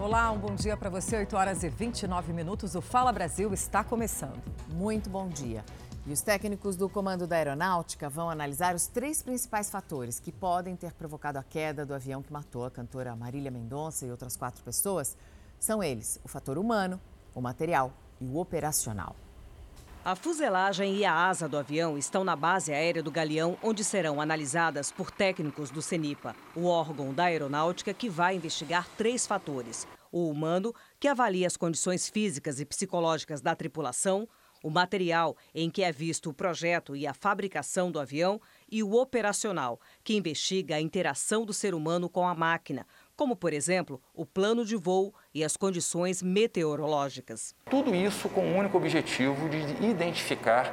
[0.00, 1.16] Olá, um bom dia para você.
[1.16, 2.76] 8 horas e 29 minutos.
[2.76, 4.40] O Fala Brasil está começando.
[4.68, 5.64] Muito bom dia.
[6.06, 10.76] E os técnicos do Comando da Aeronáutica vão analisar os três principais fatores que podem
[10.76, 14.62] ter provocado a queda do avião que matou a cantora Marília Mendonça e outras quatro
[14.62, 15.16] pessoas.
[15.58, 17.00] São eles o fator humano,
[17.34, 19.16] o material e o operacional.
[20.04, 24.20] A fuselagem e a asa do avião estão na base aérea do Galeão, onde serão
[24.20, 30.30] analisadas por técnicos do CENIPA, o órgão da aeronáutica que vai investigar três fatores: o
[30.30, 34.26] humano, que avalia as condições físicas e psicológicas da tripulação,
[34.62, 38.94] o material em que é visto o projeto e a fabricação do avião, e o
[38.94, 42.86] operacional, que investiga a interação do ser humano com a máquina,
[43.18, 47.52] como, por exemplo, o plano de voo e as condições meteorológicas.
[47.68, 50.72] Tudo isso com o único objetivo de identificar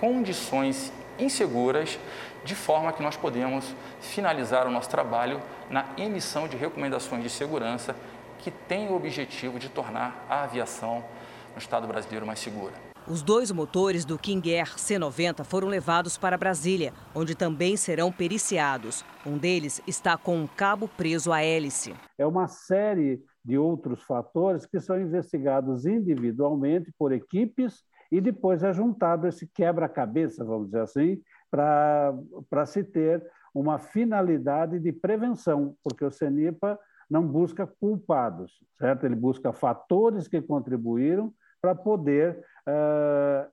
[0.00, 1.98] condições inseguras,
[2.44, 7.94] de forma que nós podemos finalizar o nosso trabalho na emissão de recomendações de segurança
[8.38, 11.04] que têm o objetivo de tornar a aviação
[11.52, 12.91] no Estado brasileiro mais segura.
[13.08, 19.04] Os dois motores do King Air C-90 foram levados para Brasília, onde também serão periciados.
[19.26, 21.96] Um deles está com um cabo preso à hélice.
[22.16, 28.72] É uma série de outros fatores que são investigados individualmente por equipes e depois é
[28.72, 33.20] juntado esse quebra-cabeça, vamos dizer assim, para se ter
[33.52, 36.78] uma finalidade de prevenção, porque o CENIPA
[37.10, 39.04] não busca culpados, certo?
[39.04, 43.48] Ele busca fatores que contribuíram para poder uh,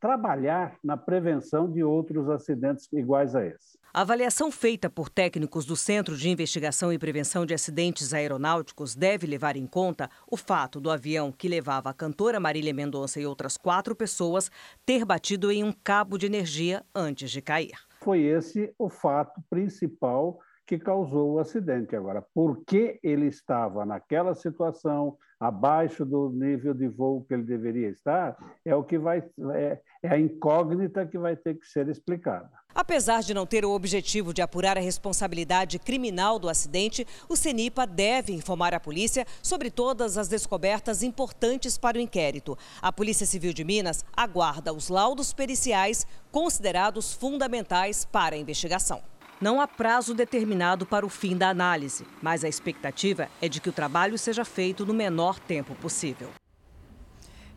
[0.00, 3.78] trabalhar na prevenção de outros acidentes iguais a esse.
[3.94, 9.26] A avaliação feita por técnicos do Centro de Investigação e Prevenção de Acidentes Aeronáuticos deve
[9.26, 13.56] levar em conta o fato do avião que levava a cantora Marília Mendonça e outras
[13.56, 14.50] quatro pessoas
[14.84, 17.78] ter batido em um cabo de energia antes de cair.
[18.02, 21.94] Foi esse o fato principal que causou o acidente.
[21.94, 27.88] Agora, por que ele estava naquela situação, abaixo do nível de voo que ele deveria
[27.88, 29.22] estar, é o que vai
[29.54, 32.50] é, é a incógnita que vai ter que ser explicada.
[32.74, 37.86] Apesar de não ter o objetivo de apurar a responsabilidade criminal do acidente, o CENIPA
[37.86, 42.56] deve informar a polícia sobre todas as descobertas importantes para o inquérito.
[42.82, 49.02] A Polícia Civil de Minas aguarda os laudos periciais considerados fundamentais para a investigação.
[49.38, 53.68] Não há prazo determinado para o fim da análise, mas a expectativa é de que
[53.68, 56.30] o trabalho seja feito no menor tempo possível.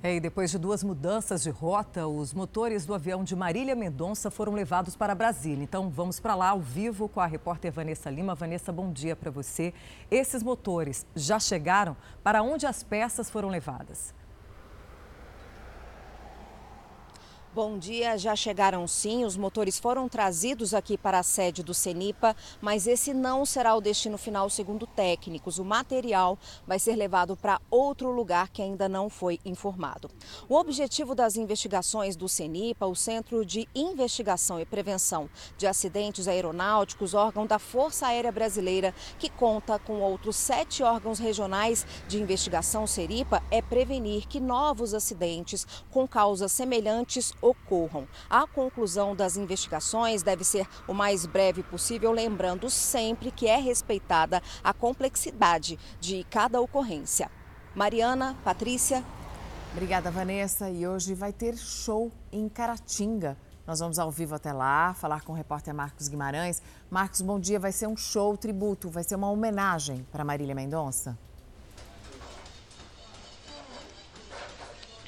[0.03, 4.29] É, e depois de duas mudanças de rota, os motores do avião de Marília Mendonça
[4.29, 5.63] foram levados para Brasília.
[5.63, 8.35] Então vamos para lá ao vivo com a repórter Vanessa Lima.
[8.35, 9.73] Vanessa, bom dia para você.
[10.11, 11.95] Esses motores já chegaram?
[12.21, 14.13] Para onde as peças foram levadas?
[17.51, 19.25] Bom dia, já chegaram sim.
[19.25, 23.81] Os motores foram trazidos aqui para a sede do CENIPA, mas esse não será o
[23.81, 25.57] destino final, segundo técnicos.
[25.57, 30.11] O material vai ser levado para outro lugar que ainda não foi informado.
[30.47, 35.27] O objetivo das investigações do CENIPA, o Centro de Investigação e Prevenção
[35.57, 41.83] de Acidentes Aeronáuticos, órgão da Força Aérea Brasileira, que conta com outros sete órgãos regionais
[42.07, 48.07] de investigação CERIPA, é prevenir que novos acidentes com causas semelhantes ocorram.
[48.29, 54.41] A conclusão das investigações deve ser o mais breve possível, lembrando sempre que é respeitada
[54.63, 57.29] a complexidade de cada ocorrência.
[57.75, 59.03] Mariana, Patrícia.
[59.71, 60.69] Obrigada, Vanessa.
[60.69, 63.37] E hoje vai ter show em Caratinga.
[63.65, 66.61] Nós vamos ao vivo até lá, falar com o repórter Marcos Guimarães.
[66.89, 67.59] Marcos, bom dia.
[67.59, 71.15] Vai ser um show tributo, vai ser uma homenagem para Marília Mendonça?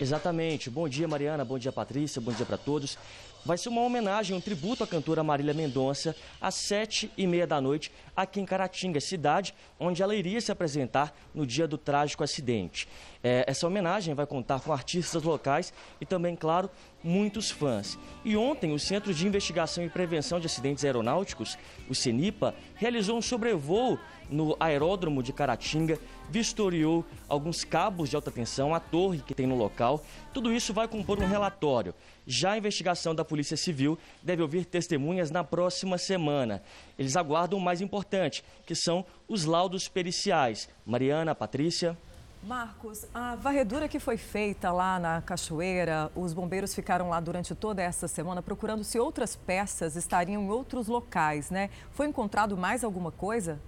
[0.01, 0.67] Exatamente.
[0.67, 1.45] Bom dia, Mariana.
[1.45, 2.19] Bom dia, Patrícia.
[2.19, 2.97] Bom dia para todos.
[3.45, 7.61] Vai ser uma homenagem, um tributo à cantora Marília Mendonça às sete e meia da
[7.61, 12.87] noite aqui em Caratinga, cidade onde ela iria se apresentar no dia do trágico acidente.
[13.23, 16.69] É, essa homenagem vai contar com artistas locais e também, claro,
[17.03, 17.97] muitos fãs.
[18.25, 23.21] E ontem, o Centro de Investigação e Prevenção de Acidentes Aeronáuticos, o CENIPA, realizou um
[23.21, 23.99] sobrevoo
[24.29, 25.99] no aeródromo de Caratinga,
[26.29, 30.03] vistoriou alguns cabos de alta tensão, a torre que tem no local.
[30.33, 31.93] Tudo isso vai compor um relatório.
[32.25, 36.63] Já a investigação da Polícia Civil deve ouvir testemunhas na próxima semana.
[36.97, 40.69] Eles aguardam o mais importante, que são os laudos periciais.
[40.85, 41.97] Mariana, Patrícia.
[42.43, 47.83] Marcos, a varredura que foi feita lá na cachoeira, os bombeiros ficaram lá durante toda
[47.83, 51.69] essa semana procurando se outras peças estariam em outros locais, né?
[51.91, 53.59] Foi encontrado mais alguma coisa?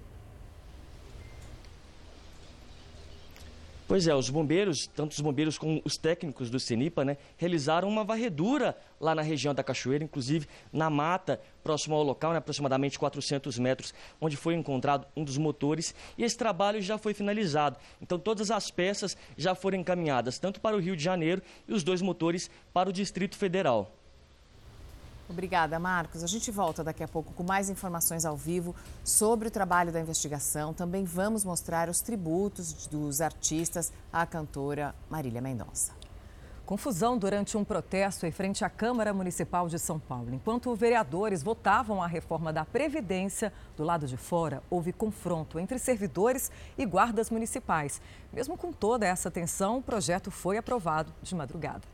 [3.94, 8.04] Pois é, os bombeiros, tanto os bombeiros como os técnicos do CENIPA, né, realizaram uma
[8.04, 13.60] varredura lá na região da cachoeira, inclusive na mata próximo ao local, né, aproximadamente 400
[13.60, 15.94] metros, onde foi encontrado um dos motores.
[16.18, 17.78] E esse trabalho já foi finalizado.
[18.02, 21.84] Então, todas as peças já foram encaminhadas, tanto para o Rio de Janeiro e os
[21.84, 23.92] dois motores para o Distrito Federal.
[25.30, 26.24] Obrigada, Marcos.
[26.24, 30.00] A gente volta daqui a pouco com mais informações ao vivo sobre o trabalho da
[30.00, 30.74] investigação.
[30.74, 35.94] Também vamos mostrar os tributos dos artistas à cantora Marília Mendonça.
[36.66, 40.34] Confusão durante um protesto em frente à Câmara Municipal de São Paulo.
[40.34, 46.50] Enquanto vereadores votavam a reforma da Previdência, do lado de fora houve confronto entre servidores
[46.78, 48.02] e guardas municipais.
[48.32, 51.93] Mesmo com toda essa tensão, o projeto foi aprovado de madrugada.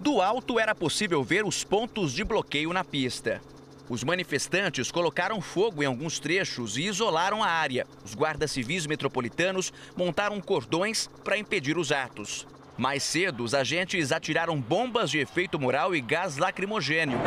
[0.00, 3.40] Do alto era possível ver os pontos de bloqueio na pista.
[3.88, 7.86] Os manifestantes colocaram fogo em alguns trechos e isolaram a área.
[8.04, 12.46] Os guardas civis metropolitanos montaram cordões para impedir os atos.
[12.76, 17.18] Mais cedo, os agentes atiraram bombas de efeito moral e gás lacrimogênio.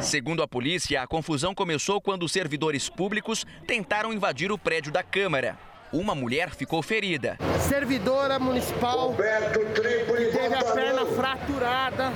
[0.00, 5.69] Segundo a polícia, a confusão começou quando servidores públicos tentaram invadir o prédio da Câmara.
[5.92, 7.36] Uma mulher ficou ferida.
[7.68, 12.12] Servidora municipal teve a perna fraturada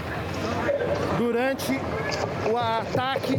[1.19, 1.73] durante
[2.53, 3.35] o ataque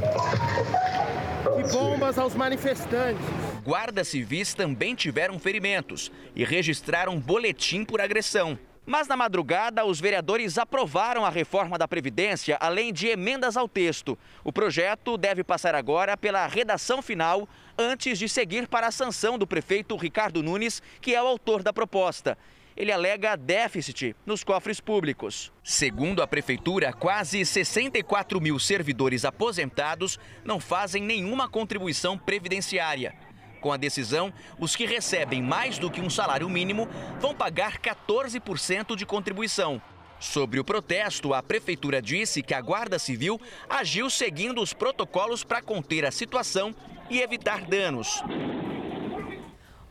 [1.55, 3.23] de bombas aos manifestantes.
[3.63, 8.59] Guardas civis também tiveram ferimentos e registraram boletim por agressão.
[8.85, 14.17] Mas na madrugada, os vereadores aprovaram a reforma da Previdência, além de emendas ao texto.
[14.43, 19.47] O projeto deve passar agora pela redação final, antes de seguir para a sanção do
[19.47, 22.37] prefeito Ricardo Nunes, que é o autor da proposta
[22.75, 25.51] ele alega déficit nos cofres públicos.
[25.63, 33.15] Segundo a prefeitura, quase 64 mil servidores aposentados não fazem nenhuma contribuição previdenciária.
[33.65, 36.87] Com a decisão, os que recebem mais do que um salário mínimo
[37.19, 39.81] vão pagar 14% de contribuição.
[40.19, 45.63] Sobre o protesto, a prefeitura disse que a Guarda Civil agiu seguindo os protocolos para
[45.63, 46.75] conter a situação
[47.09, 48.21] e evitar danos.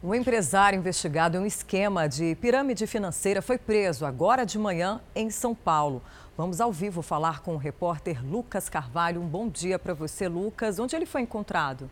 [0.00, 5.30] Um empresário investigado em um esquema de pirâmide financeira foi preso agora de manhã em
[5.30, 6.00] São Paulo.
[6.36, 9.20] Vamos ao vivo falar com o repórter Lucas Carvalho.
[9.20, 10.78] Um bom dia para você, Lucas.
[10.78, 11.90] Onde ele foi encontrado?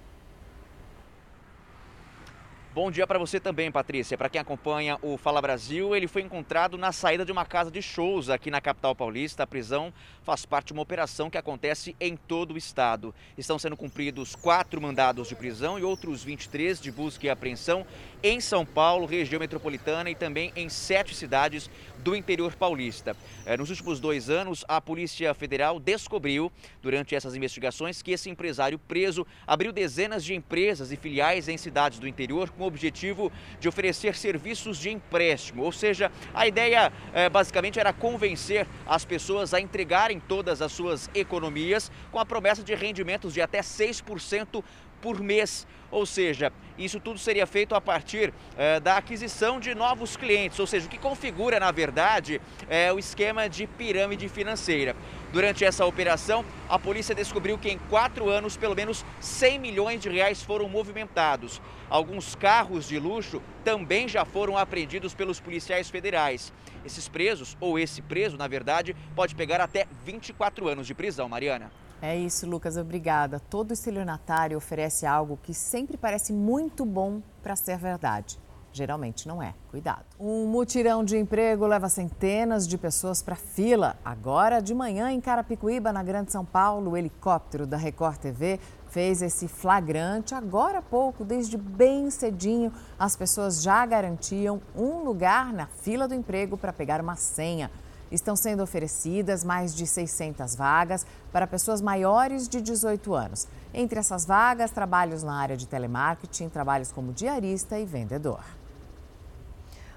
[2.74, 4.16] Bom dia para você também, Patrícia.
[4.16, 7.82] Para quem acompanha o Fala Brasil, ele foi encontrado na saída de uma casa de
[7.82, 9.42] shows aqui na capital paulista.
[9.42, 9.92] A prisão
[10.22, 13.14] faz parte de uma operação que acontece em todo o estado.
[13.36, 17.86] Estão sendo cumpridos quatro mandados de prisão e outros 23 de busca e apreensão
[18.22, 23.16] em São Paulo, região metropolitana e também em sete cidades do interior paulista.
[23.44, 28.78] É, nos últimos dois anos, a Polícia Federal descobriu, durante essas investigações, que esse empresário
[28.78, 33.30] preso abriu dezenas de empresas e filiais em cidades do interior com o objetivo
[33.60, 35.62] de oferecer serviços de empréstimo.
[35.62, 41.10] Ou seja, a ideia é, basicamente era convencer as pessoas a entregarem todas as suas
[41.14, 44.62] economias com a promessa de rendimentos de até 6%
[45.02, 45.66] por mês.
[45.90, 50.66] Ou seja, isso tudo seria feito a partir eh, da aquisição de novos clientes, ou
[50.66, 54.96] seja, o que configura, na verdade, é o esquema de pirâmide financeira.
[55.32, 60.08] Durante essa operação, a polícia descobriu que em quatro anos, pelo menos 100 milhões de
[60.08, 61.60] reais foram movimentados.
[61.90, 66.52] Alguns carros de luxo também já foram apreendidos pelos policiais federais.
[66.84, 71.70] Esses presos, ou esse preso, na verdade, pode pegar até 24 anos de prisão, Mariana.
[72.00, 73.38] É isso, Lucas, obrigada.
[73.38, 78.40] Todo estelionatário oferece algo que sempre parece muito bom para ser verdade.
[78.72, 79.54] Geralmente não é.
[79.70, 80.04] Cuidado.
[80.18, 83.96] Um mutirão de emprego leva centenas de pessoas para fila.
[84.02, 88.58] Agora, de manhã, em Carapicuíba, na Grande São Paulo, o helicóptero da Record TV
[88.92, 90.34] fez esse flagrante.
[90.34, 96.14] Agora há pouco, desde bem cedinho, as pessoas já garantiam um lugar na fila do
[96.14, 97.70] emprego para pegar uma senha.
[98.10, 103.48] Estão sendo oferecidas mais de 600 vagas para pessoas maiores de 18 anos.
[103.72, 108.44] Entre essas vagas, trabalhos na área de telemarketing, trabalhos como diarista e vendedor.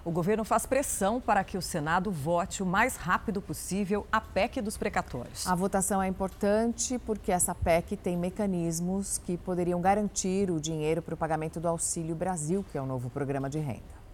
[0.06, 4.62] O governo faz pressão para que o Senado vote o mais rápido possível a PEC
[4.62, 5.48] dos precatórios.
[5.48, 11.16] A votação é importante porque essa PEC tem mecanismos que poderiam garantir o dinheiro para
[11.16, 14.06] o pagamento do Auxílio Brasil, que é o novo programa de renda.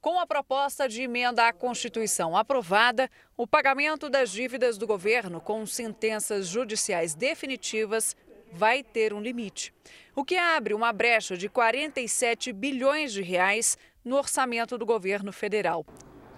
[0.00, 5.66] Com a proposta de emenda à Constituição aprovada, o pagamento das dívidas do governo com
[5.66, 8.16] sentenças judiciais definitivas
[8.50, 9.74] vai ter um limite,
[10.16, 13.76] o que abre uma brecha de 47 bilhões de reais
[14.08, 15.84] no orçamento do governo federal.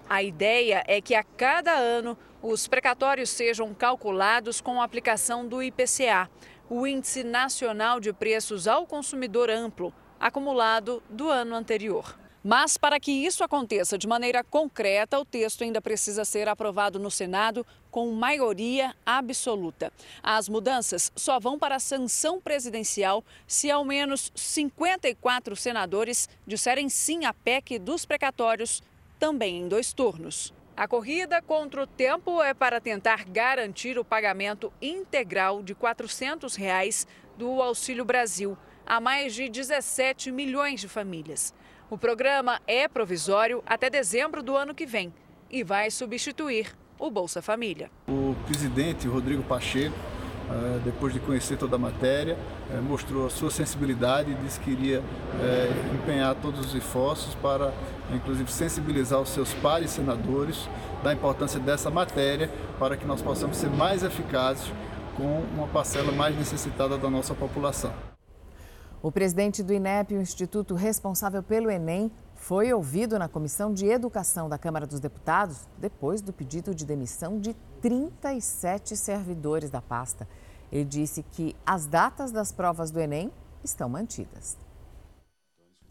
[0.08, 5.62] A ideia é que a cada ano os precatórios sejam calculados com a aplicação do
[5.62, 6.28] IPCA,
[6.68, 12.18] o Índice Nacional de Preços ao Consumidor Amplo, acumulado do ano anterior.
[12.42, 17.11] Mas para que isso aconteça de maneira concreta, o texto ainda precisa ser aprovado no
[17.11, 19.92] Senado com maioria absoluta.
[20.23, 27.26] As mudanças só vão para a sanção presidencial se ao menos 54 senadores disserem sim
[27.26, 28.82] à PEC dos precatórios,
[29.18, 30.54] também em dois turnos.
[30.75, 37.06] A corrida contra o tempo é para tentar garantir o pagamento integral de 400 reais
[37.37, 38.56] do Auxílio Brasil
[38.87, 41.54] a mais de 17 milhões de famílias.
[41.90, 45.12] O programa é provisório até dezembro do ano que vem
[45.50, 47.90] e vai substituir o Bolsa Família.
[48.06, 49.97] O presidente Rodrigo Pacheco,
[50.49, 52.38] eh, depois de conhecer toda a matéria,
[52.70, 55.02] eh, mostrou a sua sensibilidade e disse que iria
[55.40, 57.75] eh, empenhar todos os esforços para,
[58.14, 60.68] inclusive, sensibilizar os seus pares senadores
[61.02, 64.73] da importância dessa matéria para que nós possamos ser mais eficazes
[65.16, 68.10] com uma parcela mais necessitada da nossa população.
[69.02, 74.47] O presidente do INEP, o instituto responsável pelo Enem, foi ouvido na Comissão de Educação
[74.47, 80.28] da Câmara dos Deputados depois do pedido de demissão de 37 servidores da pasta.
[80.71, 83.33] Ele disse que as datas das provas do Enem
[83.64, 84.59] estão mantidas.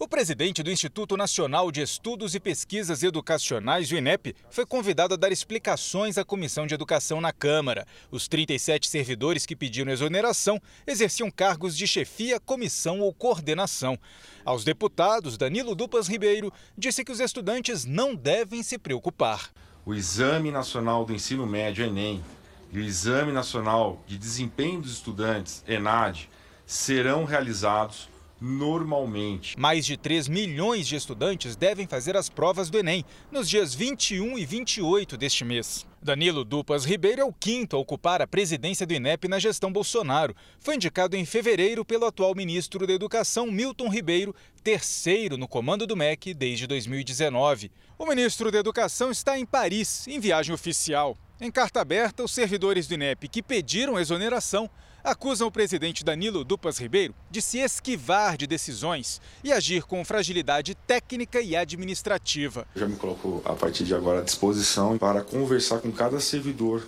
[0.01, 5.17] O presidente do Instituto Nacional de Estudos e Pesquisas Educacionais, o INEP, foi convidado a
[5.17, 7.85] dar explicações à Comissão de Educação na Câmara.
[8.09, 13.99] Os 37 servidores que pediram exoneração exerciam cargos de chefia, comissão ou coordenação.
[14.45, 19.51] Aos deputados, Danilo Dupas Ribeiro disse que os estudantes não devem se preocupar.
[19.85, 22.23] O Exame Nacional do Ensino Médio, Enem,
[22.71, 26.29] e o Exame Nacional de Desempenho dos Estudantes, ENAD,
[26.65, 28.07] serão realizados
[28.41, 29.59] normalmente.
[29.59, 34.37] Mais de 3 milhões de estudantes devem fazer as provas do Enem nos dias 21
[34.37, 35.85] e 28 deste mês.
[36.01, 40.33] Danilo Dupas Ribeiro é o quinto a ocupar a presidência do INEP na gestão Bolsonaro.
[40.57, 45.97] Foi indicado em fevereiro pelo atual ministro da Educação, Milton Ribeiro, terceiro no comando do
[45.97, 47.69] MEC desde 2019.
[47.97, 51.17] O ministro da Educação está em Paris, em viagem oficial.
[51.41, 54.69] Em carta aberta, os servidores do INEP que pediram exoneração
[55.03, 60.75] acusam o presidente Danilo Dupas Ribeiro de se esquivar de decisões e agir com fragilidade
[60.75, 62.67] técnica e administrativa.
[62.75, 66.87] Eu já me coloco a partir de agora à disposição para conversar com cada servidor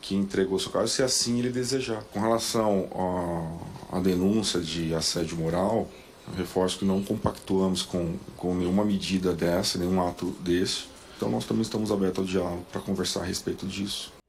[0.00, 2.02] que entregou seu caso, se assim ele desejar.
[2.04, 2.88] Com relação
[3.92, 5.88] à denúncia de assédio moral,
[6.36, 10.84] reforço que não compactuamos com, com nenhuma medida dessa, nenhum ato desse.
[11.16, 14.19] Então nós também estamos abertos ao diálogo para conversar a respeito disso.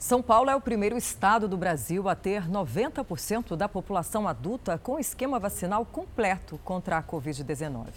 [0.00, 4.98] São Paulo é o primeiro estado do Brasil a ter 90% da população adulta com
[4.98, 7.88] esquema vacinal completo contra a Covid-19.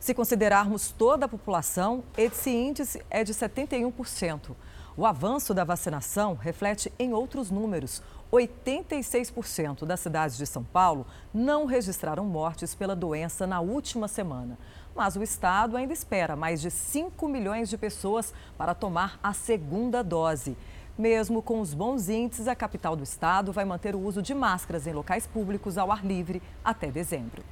[0.00, 4.56] Se considerarmos toda a população, esse índice é de 71%.
[4.96, 8.02] O avanço da vacinação reflete em outros números.
[8.32, 14.58] 86% das cidades de São Paulo não registraram mortes pela doença na última semana.
[14.96, 20.02] Mas o estado ainda espera mais de 5 milhões de pessoas para tomar a segunda
[20.02, 20.56] dose.
[20.98, 24.86] Mesmo com os bons índices, a capital do estado vai manter o uso de máscaras
[24.86, 27.44] em locais públicos ao ar livre até dezembro.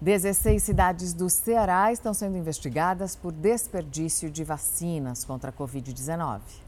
[0.00, 6.63] 16 cidades do Ceará estão sendo investigadas por desperdício de vacinas contra a Covid-19.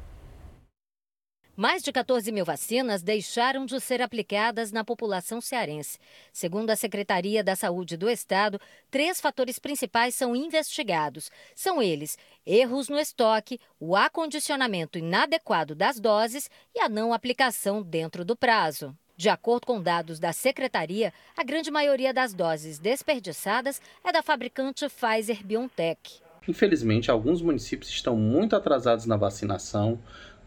[1.57, 5.99] Mais de 14 mil vacinas deixaram de ser aplicadas na população cearense.
[6.31, 8.61] Segundo a Secretaria da Saúde do Estado,
[8.91, 11.31] três fatores principais são investigados.
[11.55, 18.23] São eles: erros no estoque, o acondicionamento inadequado das doses e a não aplicação dentro
[18.23, 18.95] do prazo.
[19.17, 24.87] De acordo com dados da secretaria, a grande maioria das doses desperdiçadas é da fabricante
[24.91, 26.21] Pfizer BioNTech.
[26.47, 29.99] Infelizmente, alguns municípios estão muito atrasados na vacinação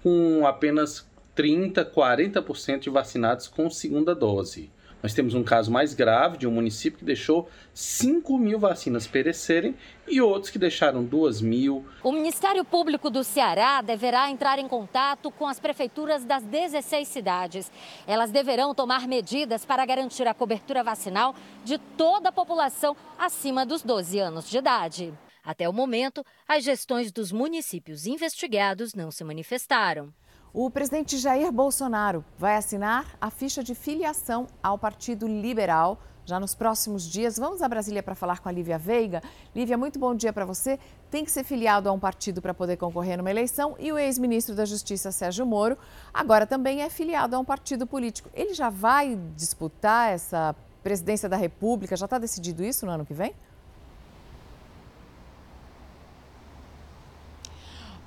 [0.03, 4.71] com apenas 30, 40% de vacinados com segunda dose.
[5.01, 9.73] Nós temos um caso mais grave de um município que deixou 5 mil vacinas perecerem
[10.05, 11.85] e outros que deixaram 2 mil.
[12.03, 17.71] O Ministério Público do Ceará deverá entrar em contato com as prefeituras das 16 cidades.
[18.05, 23.81] Elas deverão tomar medidas para garantir a cobertura vacinal de toda a população acima dos
[23.81, 25.13] 12 anos de idade.
[25.49, 30.13] Até o momento, as gestões dos municípios investigados não se manifestaram.
[30.53, 36.53] O presidente Jair Bolsonaro vai assinar a ficha de filiação ao Partido Liberal já nos
[36.53, 37.39] próximos dias.
[37.39, 39.23] Vamos a Brasília para falar com a Lívia Veiga.
[39.55, 40.77] Lívia, muito bom dia para você.
[41.09, 44.53] Tem que ser filiado a um partido para poder concorrer numa eleição e o ex-ministro
[44.53, 45.79] da Justiça, Sérgio Moro,
[46.13, 48.29] agora também é filiado a um partido político.
[48.35, 51.97] Ele já vai disputar essa presidência da República?
[51.97, 53.33] Já está decidido isso no ano que vem?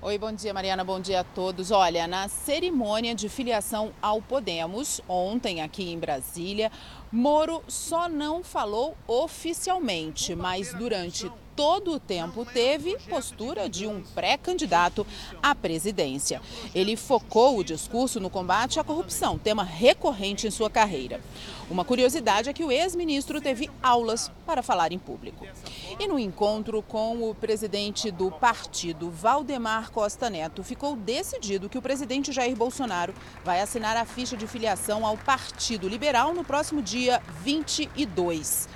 [0.04, 0.82] Oi, bom dia, Mariana.
[0.82, 1.71] Bom dia a todos.
[1.71, 6.73] Olha, na cerimônia de filiação ao Podemos, ontem aqui em Brasília,
[7.12, 15.06] Moro só não falou oficialmente, mas durante todo o tempo teve postura de um pré-candidato
[15.42, 16.40] à presidência.
[16.75, 21.21] Ele focou o discurso no combate à corrupção, tema recorrente em sua carreira.
[21.71, 25.47] Uma curiosidade é que o ex-ministro teve aulas para falar em público.
[25.99, 31.82] E no encontro com o presidente do partido, Valdemar Costa Neto, ficou decidido que o
[31.82, 37.23] presidente Jair Bolsonaro vai assinar a ficha de filiação ao Partido Liberal no próximo dia
[37.42, 38.68] 22.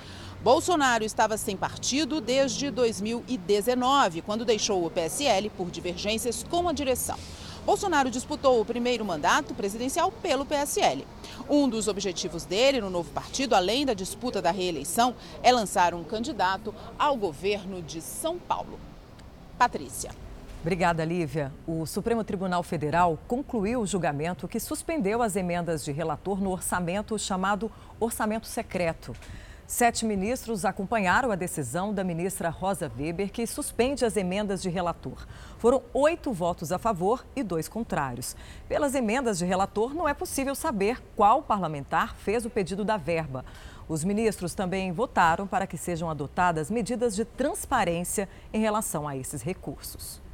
[0.47, 7.17] Bolsonaro estava sem partido desde 2019, quando deixou o PSL por divergências com a direção.
[7.65, 11.05] Bolsonaro disputou o primeiro mandato presidencial pelo PSL.
[11.49, 16.05] Um dos objetivos dele no novo partido, além da disputa da reeleição, é lançar um
[16.05, 18.79] candidato ao governo de São Paulo.
[19.57, 20.11] Patrícia.
[20.61, 21.51] Obrigada, Lívia.
[21.67, 27.19] O Supremo Tribunal Federal concluiu o julgamento que suspendeu as emendas de relator no orçamento
[27.19, 29.13] chamado Orçamento Secreto.
[29.67, 35.27] Sete ministros acompanharam a decisão da ministra Rosa Weber, que suspende as emendas de relator.
[35.57, 38.33] Foram oito votos a favor e dois contrários.
[38.69, 43.43] Pelas emendas de relator, não é possível saber qual parlamentar fez o pedido da verba.
[43.89, 49.41] Os ministros também votaram para que sejam adotadas medidas de transparência em relação a esses
[49.41, 50.25] recursos.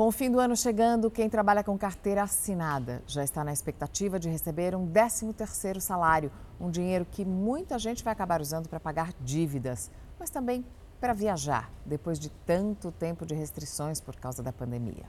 [0.00, 4.18] Com o fim do ano chegando, quem trabalha com carteira assinada já está na expectativa
[4.18, 9.12] de receber um 13º salário, um dinheiro que muita gente vai acabar usando para pagar
[9.20, 10.64] dívidas, mas também
[10.98, 15.04] para viajar, depois de tanto tempo de restrições por causa da pandemia.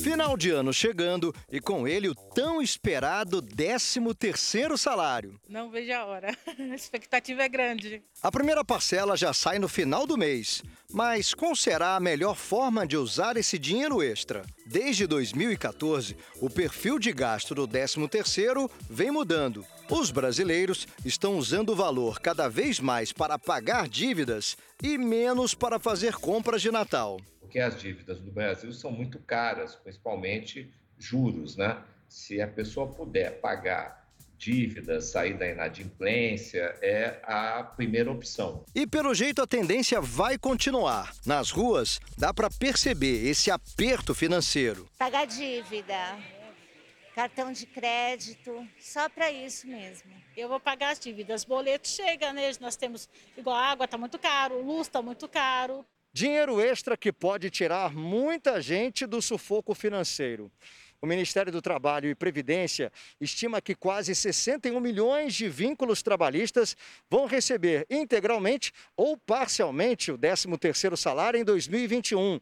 [0.00, 5.38] Final de ano chegando e com ele o tão esperado 13º salário.
[5.48, 6.36] Não vejo a hora.
[6.58, 8.02] A expectativa é grande.
[8.22, 10.62] A primeira parcela já sai no final do mês.
[10.92, 14.44] Mas qual será a melhor forma de usar esse dinheiro extra?
[14.66, 19.64] Desde 2014, o perfil de gasto do 13º vem mudando.
[19.88, 25.78] Os brasileiros estão usando o valor cada vez mais para pagar dívidas e menos para
[25.78, 27.18] fazer compras de Natal
[27.52, 31.82] porque as dívidas do Brasil são muito caras, principalmente juros, né?
[32.08, 38.64] Se a pessoa puder pagar dívidas, sair da inadimplência, é a primeira opção.
[38.74, 41.12] E pelo jeito a tendência vai continuar.
[41.26, 44.88] Nas ruas, dá para perceber esse aperto financeiro.
[44.96, 46.18] Pagar dívida,
[47.14, 50.10] cartão de crédito, só para isso mesmo.
[50.34, 52.50] Eu vou pagar as dívidas, boleto chega, né?
[52.62, 55.84] Nós temos, igual a água está muito caro, luz está muito caro.
[56.14, 60.52] Dinheiro extra que pode tirar muita gente do sufoco financeiro.
[61.00, 66.76] O Ministério do Trabalho e Previdência estima que quase 61 milhões de vínculos trabalhistas
[67.10, 72.38] vão receber integralmente ou parcialmente o 13º salário em 2021.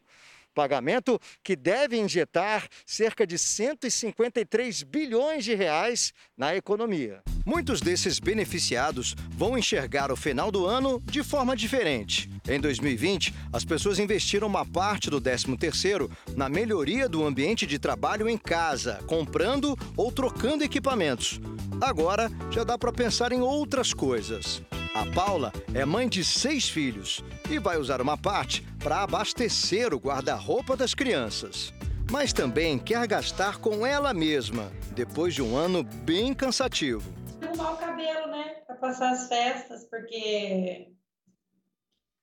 [0.53, 7.21] Pagamento que deve injetar cerca de 153 bilhões de reais na economia.
[7.45, 12.29] Muitos desses beneficiados vão enxergar o final do ano de forma diferente.
[12.47, 18.29] Em 2020, as pessoas investiram uma parte do 13º na melhoria do ambiente de trabalho
[18.29, 21.39] em casa, comprando ou trocando equipamentos.
[21.81, 24.61] Agora já dá para pensar em outras coisas.
[24.93, 29.97] A Paula é mãe de seis filhos e vai usar uma parte para abastecer o
[29.97, 31.73] guarda-roupa das crianças.
[32.11, 37.09] Mas também quer gastar com ela mesma, depois de um ano bem cansativo.
[37.41, 38.55] Arrumar o cabelo, né?
[38.67, 40.89] Para passar as festas, porque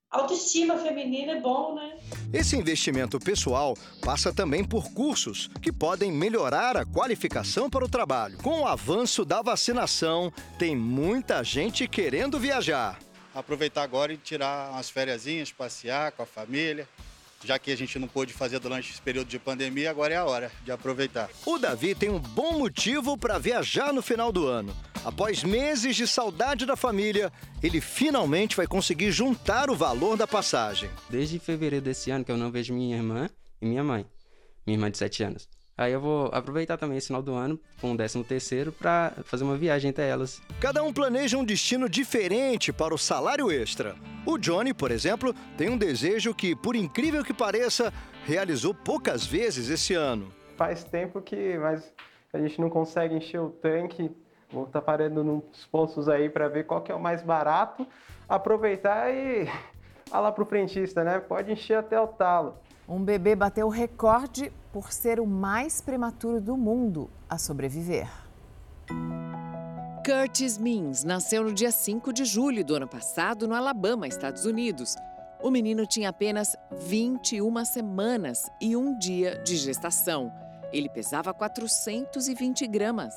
[0.09, 1.97] autoestima feminina é bom, né?
[2.33, 8.37] Esse investimento pessoal passa também por cursos que podem melhorar a qualificação para o trabalho.
[8.39, 12.99] Com o avanço da vacinação, tem muita gente querendo viajar.
[13.33, 16.87] Aproveitar agora e tirar umas férias, passear com a família.
[17.43, 20.25] Já que a gente não pôde fazer durante esse período de pandemia, agora é a
[20.25, 21.29] hora de aproveitar.
[21.45, 24.75] O Davi tem um bom motivo para viajar no final do ano.
[25.05, 27.31] Após meses de saudade da família,
[27.63, 30.89] ele finalmente vai conseguir juntar o valor da passagem.
[31.09, 33.29] Desde fevereiro desse ano que eu não vejo minha irmã
[33.61, 34.05] e minha mãe,
[34.67, 35.58] minha irmã de 7 anos.
[35.79, 39.45] Aí eu vou aproveitar também esse final do ano com o 13 terceiro para fazer
[39.45, 40.41] uma viagem até elas.
[40.59, 43.95] Cada um planeja um destino diferente para o salário extra.
[44.25, 47.93] O Johnny, por exemplo, tem um desejo que, por incrível que pareça,
[48.25, 50.33] realizou poucas vezes esse ano.
[50.57, 51.93] Faz tempo que mas
[52.33, 54.11] a gente não consegue encher o tanque
[54.51, 57.87] Vou estar tá parando nos postos aí para ver qual que é o mais barato,
[58.27, 59.47] aproveitar e
[60.09, 61.19] falar para o frentista, né?
[61.19, 62.55] Pode encher até o talo.
[62.87, 68.07] Um bebê bateu o recorde por ser o mais prematuro do mundo a sobreviver.
[70.05, 74.95] Curtis Means nasceu no dia 5 de julho do ano passado no Alabama, Estados Unidos.
[75.41, 76.55] O menino tinha apenas
[76.87, 80.31] 21 semanas e um dia de gestação.
[80.71, 83.13] Ele pesava 420 gramas.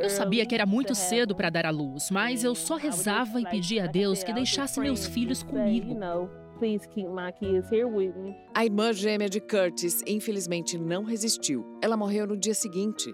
[0.00, 3.44] Eu sabia que era muito cedo para dar à luz, mas eu só rezava e
[3.44, 5.94] pedia a Deus que deixasse meus filhos comigo.
[8.54, 11.78] A irmã gêmea de Curtis, infelizmente, não resistiu.
[11.82, 13.12] Ela morreu no dia seguinte.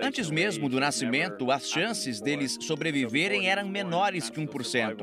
[0.00, 4.96] Antes mesmo do nascimento, as chances deles sobreviverem eram menores que 1%.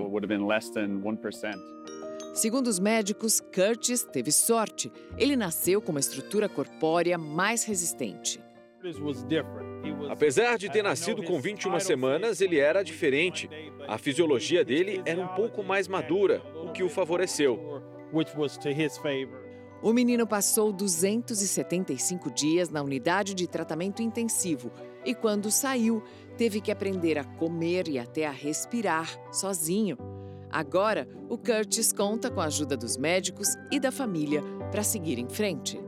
[2.34, 4.92] Segundo os médicos, Curtis teve sorte.
[5.18, 8.40] Ele nasceu com uma estrutura corpórea mais resistente.
[10.10, 13.50] Apesar de ter nascido com 21 semanas, ele era diferente.
[13.88, 17.82] A fisiologia dele era um pouco mais madura, o que o favoreceu.
[19.82, 24.72] O menino passou 275 dias na unidade de tratamento intensivo
[25.06, 26.04] e, quando saiu,
[26.38, 29.98] teve que aprender a comer e até a respirar sozinho.
[30.52, 35.30] Agora, o Curtis conta com a ajuda dos médicos e da família para seguir em
[35.30, 35.80] frente.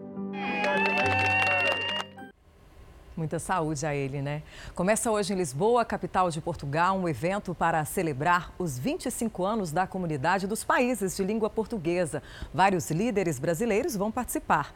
[3.21, 4.41] Muita saúde a ele, né?
[4.73, 9.85] Começa hoje em Lisboa, capital de Portugal, um evento para celebrar os 25 anos da
[9.85, 12.23] comunidade dos países de língua portuguesa.
[12.51, 14.73] Vários líderes brasileiros vão participar.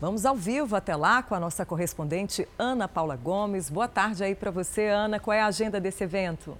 [0.00, 3.68] Vamos ao vivo até lá com a nossa correspondente Ana Paula Gomes.
[3.68, 5.18] Boa tarde aí para você, Ana.
[5.18, 6.56] Qual é a agenda desse evento?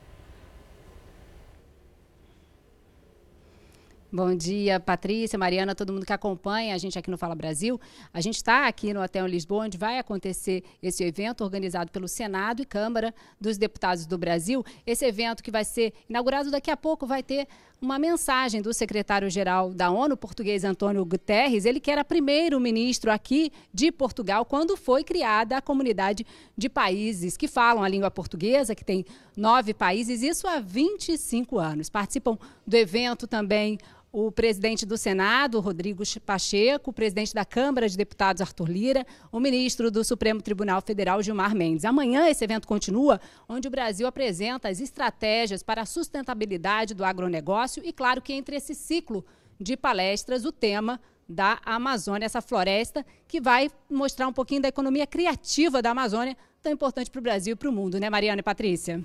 [4.11, 7.79] Bom dia, Patrícia, Mariana, todo mundo que acompanha a gente aqui no Fala Brasil.
[8.11, 12.63] A gente está aqui no Hotel Lisboa, onde vai acontecer esse evento organizado pelo Senado
[12.63, 14.65] e Câmara dos Deputados do Brasil.
[14.87, 17.47] Esse evento que vai ser inaugurado daqui a pouco vai ter
[17.81, 23.93] uma mensagem do secretário-geral da ONU, português Antônio Guterres, ele que era primeiro-ministro aqui de
[23.93, 29.05] Portugal quando foi criada a comunidade de países que falam a língua portuguesa, que tem
[29.37, 31.89] nove países, isso há 25 anos.
[31.89, 33.79] Participam do evento também
[34.13, 39.39] o presidente do Senado, Rodrigo Pacheco, o presidente da Câmara de Deputados, Arthur Lira, o
[39.39, 41.85] ministro do Supremo Tribunal Federal, Gilmar Mendes.
[41.85, 47.83] Amanhã esse evento continua, onde o Brasil apresenta as estratégias para a sustentabilidade do agronegócio
[47.85, 49.25] e, claro, que entre esse ciclo
[49.61, 55.07] de palestras, o tema da Amazônia, essa floresta que vai mostrar um pouquinho da economia
[55.07, 58.43] criativa da Amazônia, tão importante para o Brasil e para o mundo, né, Mariana e
[58.43, 59.05] Patrícia?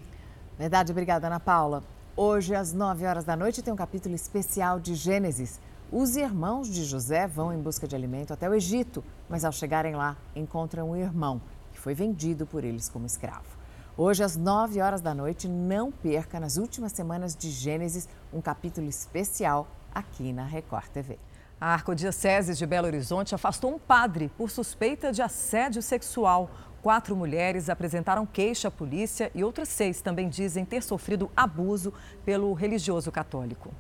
[0.58, 1.84] Verdade, obrigada, Ana Paula.
[2.16, 5.60] Hoje, às 9 horas da noite, tem um capítulo especial de Gênesis.
[5.92, 9.96] Os irmãos de José vão em busca de alimento até o Egito, mas ao chegarem
[9.96, 13.58] lá, encontram um irmão que foi vendido por eles como escravo.
[13.98, 18.88] Hoje, às 9 horas da noite, não perca nas últimas semanas de Gênesis um capítulo
[18.88, 21.18] especial aqui na Record TV.
[21.60, 26.52] A Arcodiocese de Belo Horizonte afastou um padre por suspeita de assédio sexual.
[26.84, 31.94] Quatro mulheres apresentaram queixa à polícia e outras seis também dizem ter sofrido abuso
[32.26, 33.74] pelo religioso católico.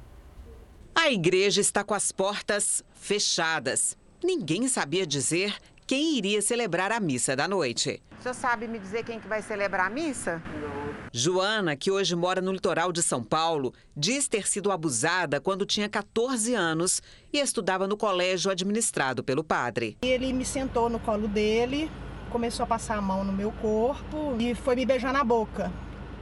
[0.95, 3.97] A igreja está com as portas fechadas.
[4.23, 5.53] Ninguém sabia dizer
[5.85, 8.01] quem iria celebrar a missa da noite.
[8.17, 10.41] O senhor sabe me dizer quem que vai celebrar a missa?
[10.61, 10.93] Não.
[11.11, 15.89] Joana, que hoje mora no litoral de São Paulo, diz ter sido abusada quando tinha
[15.89, 17.01] 14 anos
[17.33, 19.97] e estudava no colégio administrado pelo padre.
[20.01, 21.91] Ele me sentou no colo dele,
[22.33, 25.71] começou a passar a mão no meu corpo e foi me beijar na boca.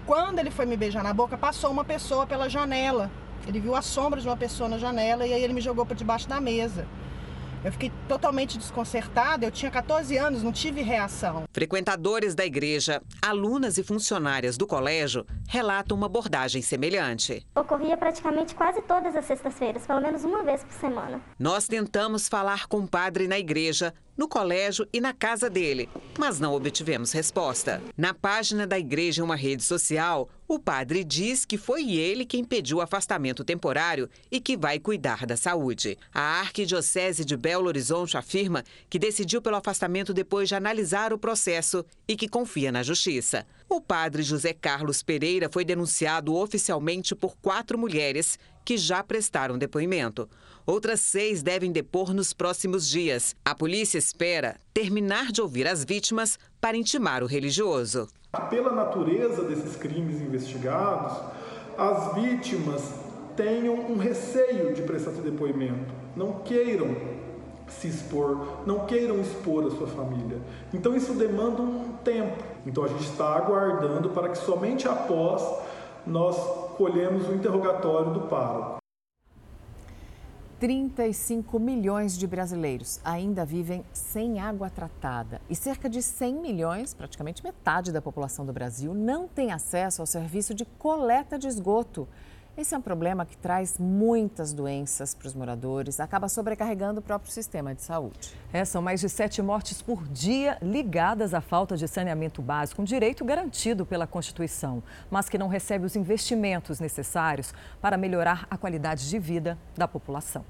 [0.06, 3.10] Quando ele foi me beijar na boca, passou uma pessoa pela janela.
[3.48, 5.96] Ele viu a sombra de uma pessoa na janela e aí ele me jogou por
[5.96, 6.86] debaixo da mesa.
[7.64, 9.46] Eu fiquei totalmente desconcertada.
[9.46, 11.44] Eu tinha 14 anos, não tive reação.
[11.52, 17.46] Frequentadores da igreja, alunas e funcionárias do colégio relatam uma abordagem semelhante.
[17.56, 21.22] Ocorria praticamente quase todas as sextas-feiras, pelo menos uma vez por semana.
[21.38, 26.40] Nós tentamos falar com o padre na igreja, no colégio e na casa dele, mas
[26.40, 27.82] não obtivemos resposta.
[27.98, 32.44] Na página da igreja em uma rede social, o padre diz que foi ele quem
[32.44, 35.98] pediu o afastamento temporário e que vai cuidar da saúde.
[36.14, 41.86] A Arquidiocese de Belo Horizonte afirma que decidiu pelo afastamento depois de analisar o processo
[42.06, 43.48] e que confia na justiça.
[43.70, 50.30] O padre José Carlos Pereira foi denunciado oficialmente por quatro mulheres que já prestaram depoimento.
[50.66, 53.36] Outras seis devem depor nos próximos dias.
[53.44, 58.08] A polícia espera terminar de ouvir as vítimas para intimar o religioso.
[58.50, 61.18] Pela natureza desses crimes investigados,
[61.78, 62.94] as vítimas
[63.36, 66.96] tenham um receio de prestar seu depoimento, não queiram
[67.68, 70.40] se expor, não queiram expor a sua família.
[70.74, 72.44] Então isso demanda um tempo.
[72.66, 75.42] Então a gente está aguardando para que somente após
[76.06, 76.36] nós
[76.78, 78.81] colhemos o interrogatório do pároco.
[80.62, 87.44] 35 milhões de brasileiros ainda vivem sem água tratada e cerca de 100 milhões, praticamente
[87.44, 92.08] metade da população do Brasil, não tem acesso ao serviço de coleta de esgoto.
[92.58, 97.32] Esse é um problema que traz muitas doenças para os moradores, acaba sobrecarregando o próprio
[97.32, 98.36] sistema de saúde.
[98.52, 102.86] É, são mais de sete mortes por dia ligadas à falta de saneamento básico, um
[102.86, 109.10] direito garantido pela Constituição, mas que não recebe os investimentos necessários para melhorar a qualidade
[109.10, 110.44] de vida da população.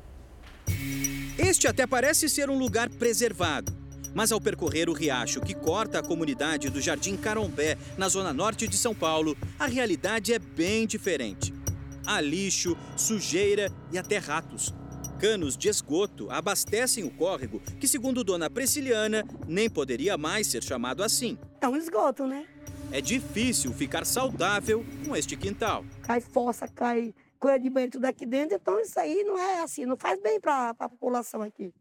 [1.37, 3.71] Este até parece ser um lugar preservado.
[4.13, 8.67] Mas ao percorrer o riacho que corta a comunidade do Jardim Carombé, na zona norte
[8.67, 11.60] de São Paulo, a realidade é bem diferente.
[12.05, 14.73] Há lixo, sujeira e até ratos.
[15.19, 21.03] Canos de esgoto abastecem o córrego, que, segundo Dona Presciliana, nem poderia mais ser chamado
[21.03, 21.37] assim.
[21.61, 22.47] É um esgoto, né?
[22.91, 25.85] É difícil ficar saudável com este quintal.
[26.01, 29.85] Cai fossa, cai coisa de banho tudo aqui dentro, então isso aí não é assim,
[29.85, 31.73] não faz bem para a população aqui.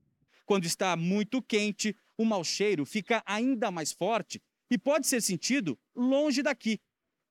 [0.44, 5.78] Quando está muito quente, o mau cheiro fica ainda mais forte e pode ser sentido
[5.94, 6.78] longe daqui.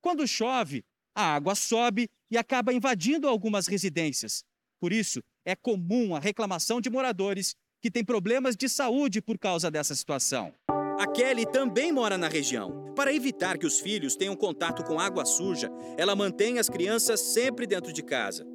[0.02, 0.84] Quando chove,
[1.16, 4.44] a água sobe e acaba invadindo algumas residências.
[4.80, 9.72] Por isso, é comum a reclamação de moradores que têm problemas de saúde por causa
[9.72, 10.54] dessa situação.
[11.00, 12.94] A Kelly também mora na região.
[12.94, 17.66] Para evitar que os filhos tenham contato com água suja, ela mantém as crianças sempre
[17.66, 18.46] dentro de casa.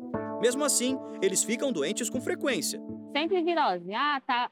[0.42, 2.78] Mesmo assim, eles ficam doentes com frequência.
[3.16, 3.94] Sempre virose.
[3.94, 4.50] Ah, tá.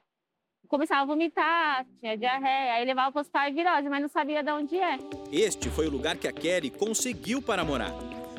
[0.73, 4.43] Começava a vomitar, tinha diarreia, aí levava para o hospital e virose, mas não sabia
[4.43, 4.97] de onde é.
[5.31, 7.93] Este foi o lugar que a Kelly conseguiu para morar.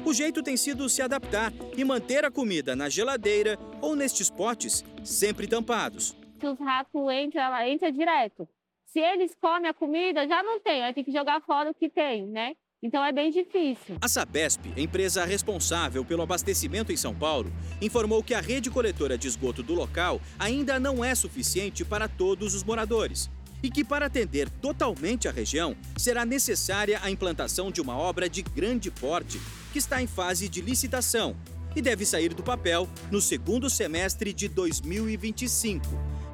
[0.03, 4.83] O jeito tem sido se adaptar e manter a comida na geladeira ou nestes potes
[5.03, 6.17] sempre tampados.
[6.39, 8.49] Se os ratos entram, ela entra direto.
[8.85, 11.87] Se eles comem a comida, já não tem, vai ter que jogar fora o que
[11.87, 12.55] tem, né?
[12.83, 13.95] Então é bem difícil.
[14.01, 17.49] A Sabesp, empresa responsável pelo abastecimento em São Paulo,
[17.81, 22.53] informou que a rede coletora de esgoto do local ainda não é suficiente para todos
[22.53, 23.31] os moradores
[23.63, 28.41] e que, para atender totalmente a região, será necessária a implantação de uma obra de
[28.41, 29.39] grande porte
[29.71, 31.37] que está em fase de licitação
[31.73, 35.87] e deve sair do papel no segundo semestre de 2025.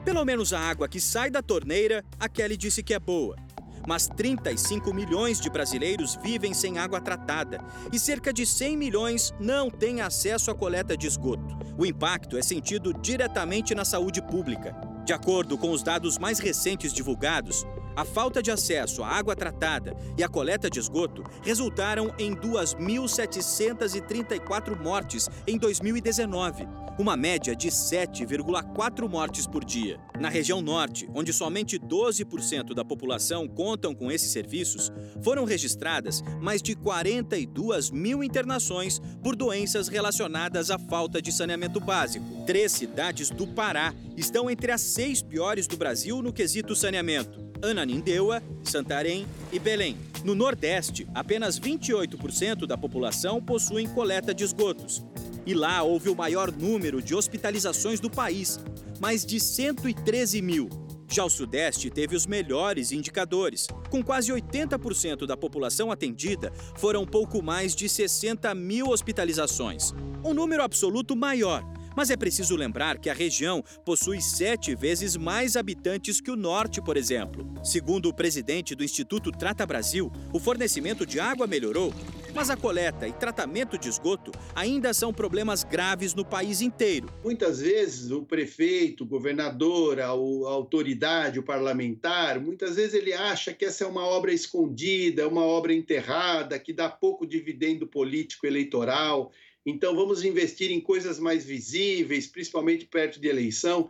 [0.03, 3.37] Pelo menos a água que sai da torneira, a Kelly disse que é boa.
[3.87, 7.59] Mas 35 milhões de brasileiros vivem sem água tratada
[7.91, 11.57] e cerca de 100 milhões não têm acesso à coleta de esgoto.
[11.77, 14.75] O impacto é sentido diretamente na saúde pública.
[15.05, 19.95] De acordo com os dados mais recentes divulgados, a falta de acesso à água tratada
[20.17, 29.07] e a coleta de esgoto resultaram em 2.734 mortes em 2019, uma média de 7,4
[29.07, 29.99] mortes por dia.
[30.19, 36.61] Na região norte, onde somente 12% da população contam com esses serviços, foram registradas mais
[36.61, 42.25] de 42 mil internações por doenças relacionadas à falta de saneamento básico.
[42.45, 47.48] Três cidades do Pará estão entre as seis piores do Brasil no quesito saneamento.
[47.61, 49.97] Ananindeua, Santarém e Belém.
[50.23, 55.03] No Nordeste, apenas 28% da população possuem coleta de esgotos.
[55.45, 58.59] E lá houve o maior número de hospitalizações do país,
[58.99, 60.69] mais de 113 mil.
[61.11, 63.67] Já o Sudeste teve os melhores indicadores.
[63.89, 69.91] Com quase 80% da população atendida, foram pouco mais de 60 mil hospitalizações.
[70.23, 71.63] Um número absoluto maior,
[71.99, 76.81] mas é preciso lembrar que a região possui sete vezes mais habitantes que o norte,
[76.81, 77.45] por exemplo.
[77.61, 81.93] Segundo o presidente do Instituto Trata Brasil, o fornecimento de água melhorou,
[82.33, 87.09] mas a coleta e tratamento de esgoto ainda são problemas graves no país inteiro.
[87.21, 93.65] Muitas vezes o prefeito, o governador, a, autoridade, o parlamentar, muitas vezes ele acha que
[93.65, 99.33] essa é uma obra escondida, uma obra enterrada, que dá pouco dividendo político eleitoral.
[99.65, 103.89] Então, vamos investir em coisas mais visíveis, principalmente perto de eleição,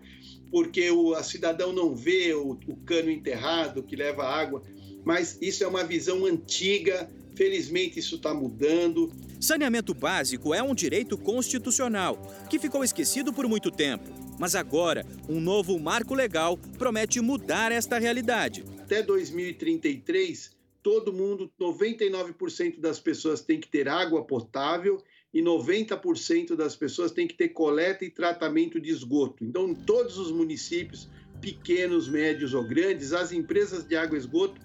[0.51, 4.63] porque o a cidadão não vê o, o cano enterrado que leva água.
[5.05, 7.09] Mas isso é uma visão antiga.
[7.35, 9.11] Felizmente, isso está mudando.
[9.39, 14.09] Saneamento básico é um direito constitucional que ficou esquecido por muito tempo.
[14.37, 18.65] Mas agora, um novo marco legal promete mudar esta realidade.
[18.79, 20.51] Até 2033,
[20.81, 25.01] todo mundo, 99% das pessoas tem que ter água potável
[25.33, 29.43] e 90% das pessoas têm que ter coleta e tratamento de esgoto.
[29.43, 34.59] Então, em todos os municípios, pequenos, médios ou grandes, as empresas de água e esgoto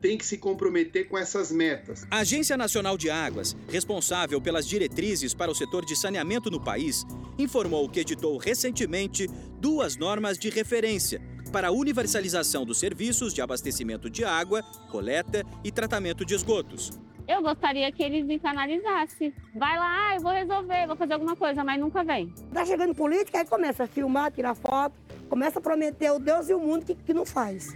[0.00, 2.06] têm que se comprometer com essas metas.
[2.10, 7.04] A Agência Nacional de Águas, responsável pelas diretrizes para o setor de saneamento no país,
[7.38, 9.26] informou que editou recentemente
[9.58, 15.72] duas normas de referência para a universalização dos serviços de abastecimento de água, coleta e
[15.72, 16.90] tratamento de esgotos.
[17.26, 19.32] Eu gostaria que eles me canalizassem.
[19.54, 22.32] Vai lá, ah, eu vou resolver, vou fazer alguma coisa, mas nunca vem.
[22.52, 24.94] Tá chegando política, aí começa a filmar, tirar foto,
[25.28, 27.74] começa a prometer o Deus e o mundo que, que não faz.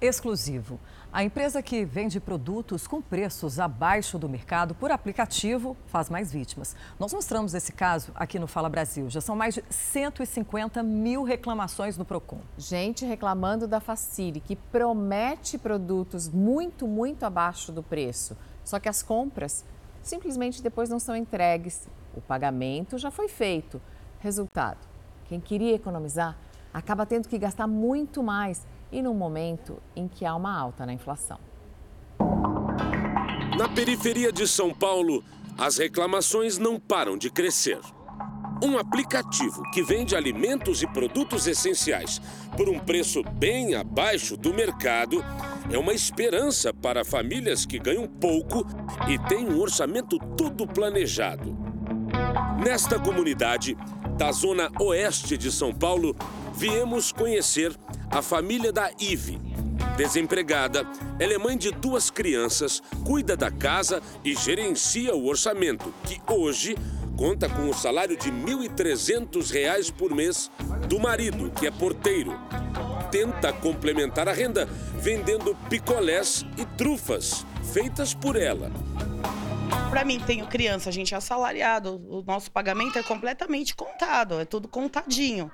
[0.00, 0.78] Exclusivo.
[1.14, 6.74] A empresa que vende produtos com preços abaixo do mercado por aplicativo faz mais vítimas.
[6.98, 9.10] Nós mostramos esse caso aqui no Fala Brasil.
[9.10, 12.40] Já são mais de 150 mil reclamações no Procon.
[12.56, 18.34] Gente reclamando da Facile, que promete produtos muito, muito abaixo do preço.
[18.64, 19.66] Só que as compras
[20.02, 21.86] simplesmente depois não são entregues.
[22.16, 23.82] O pagamento já foi feito.
[24.18, 24.78] Resultado:
[25.26, 26.38] quem queria economizar
[26.72, 30.92] acaba tendo que gastar muito mais e num momento em que há uma alta na
[30.92, 31.38] inflação.
[33.58, 35.24] Na periferia de São Paulo,
[35.58, 37.80] as reclamações não param de crescer.
[38.62, 42.20] Um aplicativo que vende alimentos e produtos essenciais
[42.56, 45.24] por um preço bem abaixo do mercado
[45.70, 48.64] é uma esperança para famílias que ganham pouco
[49.08, 51.56] e têm um orçamento todo planejado.
[52.64, 53.76] Nesta comunidade,
[54.16, 56.14] da zona oeste de São Paulo,
[56.54, 57.76] viemos conhecer
[58.12, 59.40] a família da Ive.
[59.96, 60.86] Desempregada,
[61.18, 66.76] ela é mãe de duas crianças, cuida da casa e gerencia o orçamento, que hoje
[67.16, 70.50] conta com o salário de R$ 1.300 por mês
[70.88, 72.38] do marido, que é porteiro.
[73.10, 74.66] Tenta complementar a renda
[75.00, 78.70] vendendo picolés e trufas, feitas por ela.
[79.88, 84.44] Para mim, tenho criança, a gente é assalariado, o nosso pagamento é completamente contado, é
[84.44, 85.50] tudo contadinho.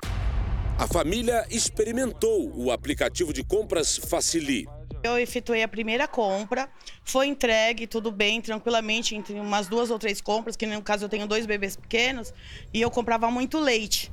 [0.78, 4.64] A família experimentou o aplicativo de compras Facili.
[5.02, 6.68] Eu efetuei a primeira compra,
[7.02, 11.08] foi entregue tudo bem, tranquilamente, entre umas duas ou três compras, que no caso eu
[11.08, 12.32] tenho dois bebês pequenos,
[12.72, 14.12] e eu comprava muito leite.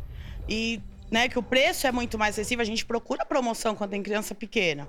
[0.50, 4.02] E né, que o preço é muito mais acessível, a gente procura promoção quando tem
[4.02, 4.88] criança pequena.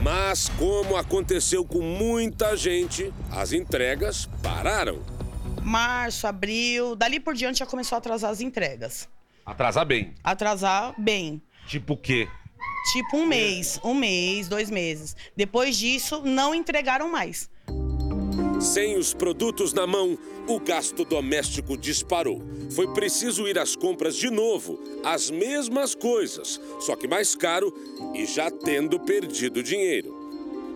[0.00, 5.02] Mas, como aconteceu com muita gente, as entregas pararam.
[5.64, 9.08] Março, abril, dali por diante já começou a atrasar as entregas.
[9.50, 10.14] Atrasar bem.
[10.22, 11.42] Atrasar bem.
[11.66, 12.28] Tipo o quê?
[12.92, 15.16] Tipo um mês, um mês, dois meses.
[15.36, 17.50] Depois disso, não entregaram mais.
[18.60, 22.40] Sem os produtos na mão, o gasto doméstico disparou.
[22.70, 27.74] Foi preciso ir às compras de novo, as mesmas coisas, só que mais caro
[28.14, 30.14] e já tendo perdido dinheiro.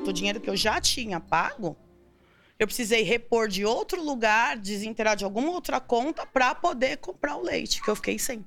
[0.04, 1.76] O dinheiro que eu já tinha pago,
[2.58, 7.42] eu precisei repor de outro lugar, desinterar de alguma outra conta para poder comprar o
[7.42, 8.44] leite, que eu fiquei sem.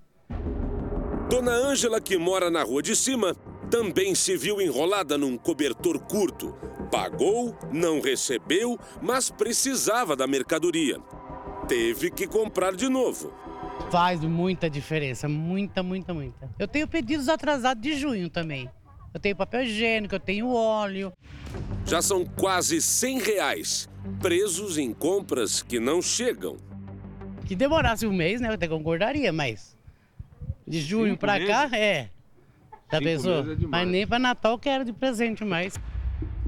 [1.30, 3.36] Dona Ângela, que mora na rua de cima,
[3.70, 6.56] também se viu enrolada num cobertor curto.
[6.90, 11.02] Pagou, não recebeu, mas precisava da mercadoria.
[11.68, 13.34] Teve que comprar de novo.
[13.92, 16.50] Faz muita diferença, muita, muita, muita.
[16.58, 18.70] Eu tenho pedidos atrasados de junho também.
[19.14, 21.12] Eu tenho papel higiênico, eu tenho óleo.
[21.86, 23.90] Já são quase 100 reais
[24.22, 26.56] presos em compras que não chegam.
[27.46, 28.48] Que demorasse um mês, né?
[28.48, 29.77] Eu até concordaria, mas
[30.68, 31.48] de junho Cinco pra meses?
[31.48, 32.10] cá, é.
[32.92, 33.34] Já pensou?
[33.52, 35.74] É Mas nem pra Natal quero de presente mais.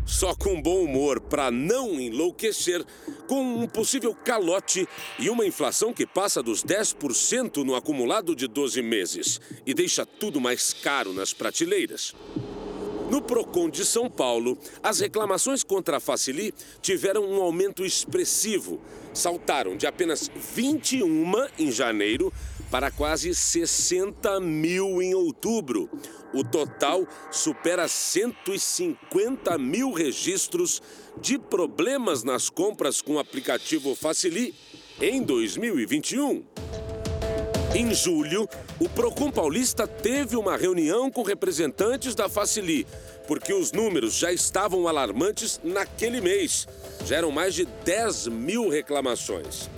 [0.05, 2.83] Só com bom humor para não enlouquecer
[3.27, 4.87] com um possível calote
[5.19, 10.41] e uma inflação que passa dos 10% no acumulado de 12 meses e deixa tudo
[10.41, 12.15] mais caro nas prateleiras.
[13.11, 18.79] No Procon de São Paulo, as reclamações contra a Facili tiveram um aumento expressivo.
[19.13, 22.31] Saltaram de apenas 21 em janeiro
[22.69, 25.89] para quase 60 mil em outubro.
[26.33, 30.81] O total supera 150 mil registros
[31.19, 34.53] de problemas nas compras com o aplicativo Facili
[35.01, 36.43] em 2021.
[37.75, 42.85] Em julho, o Procon Paulista teve uma reunião com representantes da Facili,
[43.27, 46.67] porque os números já estavam alarmantes naquele mês.
[47.05, 49.69] Já eram mais de 10 mil reclamações.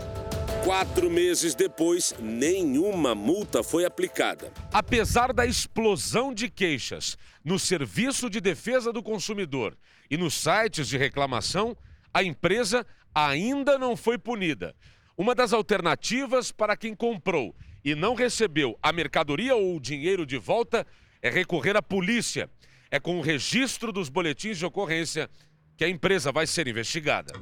[0.64, 4.54] Quatro meses depois, nenhuma multa foi aplicada.
[4.72, 9.76] Apesar da explosão de queixas no Serviço de Defesa do Consumidor
[10.10, 11.76] e nos sites de reclamação,
[12.14, 14.76] a empresa ainda não foi punida.
[15.18, 20.38] Uma das alternativas para quem comprou e não recebeu a mercadoria ou o dinheiro de
[20.38, 20.86] volta
[21.24, 22.48] é recorrer à polícia.
[22.92, 25.28] É com o registro dos boletins de ocorrência
[25.76, 27.34] que a empresa vai ser investigada.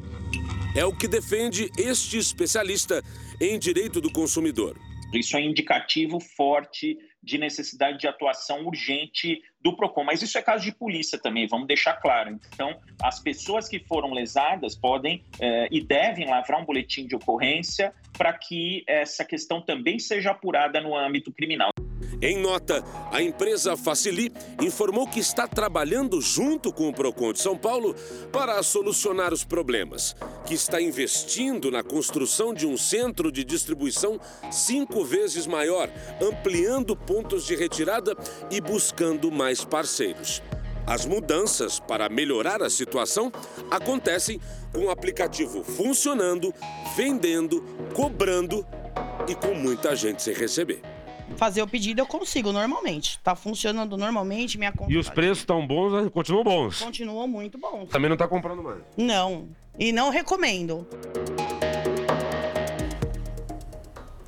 [0.80, 3.04] É o que defende este especialista
[3.42, 4.78] em direito do consumidor.
[5.14, 10.06] Isso é indicativo forte de necessidade de atuação urgente do PROCON.
[10.06, 12.40] Mas isso é caso de polícia também, vamos deixar claro.
[12.54, 17.94] Então, as pessoas que foram lesadas podem eh, e devem lavrar um boletim de ocorrência
[18.20, 21.72] para que essa questão também seja apurada no âmbito criminal.
[22.22, 24.30] Em nota, a empresa Facili
[24.62, 27.96] informou que está trabalhando junto com o Procon de São Paulo
[28.30, 34.20] para solucionar os problemas, que está investindo na construção de um centro de distribuição
[34.52, 35.90] cinco vezes maior,
[36.22, 38.14] ampliando pontos de retirada
[38.52, 40.42] e buscando mais parceiros.
[40.90, 43.32] As mudanças para melhorar a situação
[43.70, 44.42] acontecem
[44.74, 46.52] com o aplicativo funcionando,
[46.98, 47.64] vendendo,
[47.94, 48.66] cobrando
[49.28, 50.82] e com muita gente sem receber.
[51.38, 53.20] Fazer o pedido eu consigo normalmente.
[53.20, 54.92] Tá funcionando normalmente, minha conta.
[54.92, 56.10] E os preços estão bons, né?
[56.10, 56.82] continuam bons.
[56.82, 57.90] Continuam muito bons.
[57.90, 58.80] Também não tá comprando mais.
[58.98, 59.48] Não.
[59.78, 60.88] E não recomendo.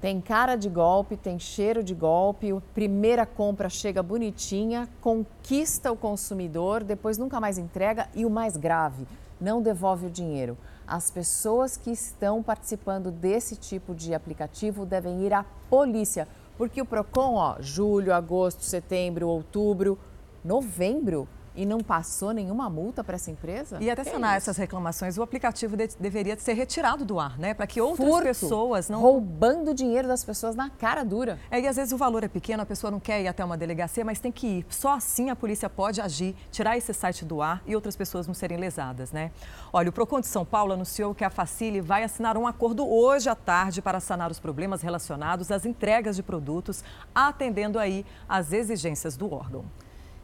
[0.01, 2.51] Tem cara de golpe, tem cheiro de golpe.
[2.51, 8.57] A primeira compra chega bonitinha, conquista o consumidor, depois nunca mais entrega e o mais
[8.57, 9.05] grave,
[9.39, 10.57] não devolve o dinheiro.
[10.87, 16.27] As pessoas que estão participando desse tipo de aplicativo devem ir à polícia,
[16.57, 19.99] porque o Procon, ó, julho, agosto, setembro, outubro,
[20.43, 23.77] novembro e não passou nenhuma multa para essa empresa?
[23.81, 27.53] E até sanar essas reclamações, o aplicativo de, deveria ser retirado do ar, né?
[27.53, 29.01] Para que outras Furto, pessoas não.
[29.01, 31.39] Roubando dinheiro das pessoas na cara dura.
[31.49, 33.57] É, e às vezes o valor é pequeno, a pessoa não quer ir até uma
[33.57, 34.65] delegacia, mas tem que ir.
[34.69, 38.33] Só assim a polícia pode agir, tirar esse site do ar e outras pessoas não
[38.33, 39.31] serem lesadas, né?
[39.73, 43.29] Olha, o Procon de São Paulo anunciou que a Facile vai assinar um acordo hoje
[43.29, 46.83] à tarde para sanar os problemas relacionados às entregas de produtos,
[47.13, 49.65] atendendo aí às exigências do órgão.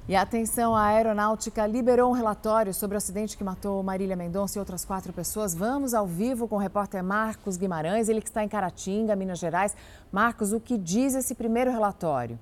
[0.10, 4.60] E atenção, a aeronáutica liberou um relatório sobre o acidente que matou Marília Mendonça e
[4.60, 5.54] outras quatro pessoas.
[5.54, 9.76] Vamos ao vivo com o repórter Marcos Guimarães, ele que está em Caratinga, Minas Gerais.
[10.10, 12.40] Marcos, o que diz esse primeiro relatório?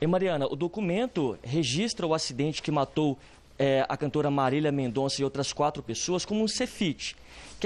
[0.00, 3.16] E Mariana, o documento registra o acidente que matou
[3.56, 7.16] é, a cantora Marília Mendonça e outras quatro pessoas como um cefite,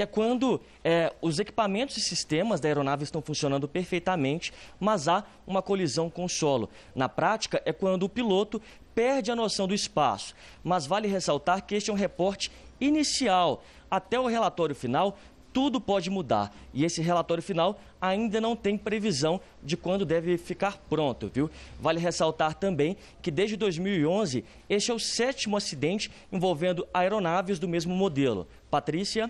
[0.01, 5.23] que é quando é, os equipamentos e sistemas da aeronave estão funcionando perfeitamente, mas há
[5.45, 6.67] uma colisão com o solo.
[6.95, 8.59] Na prática, é quando o piloto
[8.95, 10.33] perde a noção do espaço.
[10.63, 13.63] Mas vale ressaltar que este é um reporte inicial.
[13.91, 15.15] Até o relatório final,
[15.53, 16.51] tudo pode mudar.
[16.73, 21.47] E esse relatório final ainda não tem previsão de quando deve ficar pronto, viu?
[21.79, 27.95] Vale ressaltar também que desde 2011, este é o sétimo acidente envolvendo aeronaves do mesmo
[27.95, 28.47] modelo.
[28.71, 29.29] Patrícia?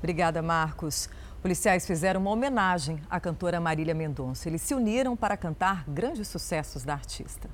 [0.00, 1.10] Obrigada, Marcos.
[1.42, 4.48] Policiais fizeram uma homenagem à cantora Marília Mendonça.
[4.48, 7.48] Eles se uniram para cantar grandes sucessos da artista.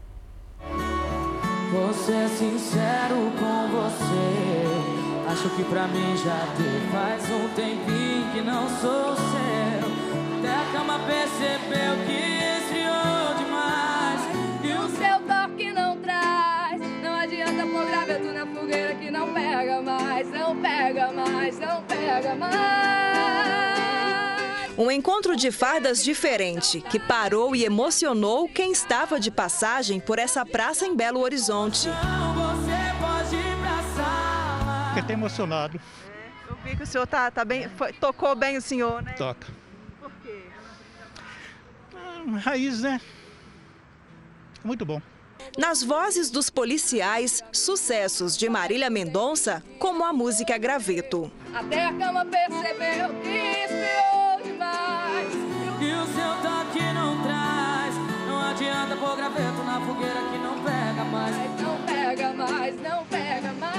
[1.71, 5.31] Vou ser sincero com você.
[5.31, 10.39] Acho que pra mim já tem faz um tempinho que não sou seu.
[10.39, 12.36] Até a cama percebeu que
[21.47, 22.57] mais, não pega mais.
[24.77, 30.45] Um encontro de fardas diferente que parou e emocionou quem estava de passagem por essa
[30.45, 31.89] praça em Belo Horizonte.
[34.89, 35.81] Fiquei até emocionado.
[36.11, 39.13] É, eu vi que o senhor tá, tá bem, foi, tocou bem o senhor, né?
[39.13, 39.47] Toca.
[40.01, 40.43] Por quê?
[41.95, 43.01] Ah, raiz, né?
[44.63, 45.01] Muito bom.
[45.59, 51.31] Nas vozes dos policiais, sucessos de Marília Mendonça, como a música Graveto.
[51.55, 55.33] Até a cama percebeu que esfriou demais.
[55.81, 57.95] E o seu toque não traz.
[58.29, 61.37] Não adianta pôr graveto na fogueira que não pega mais.
[61.61, 63.77] Não pega mais, não pega mais.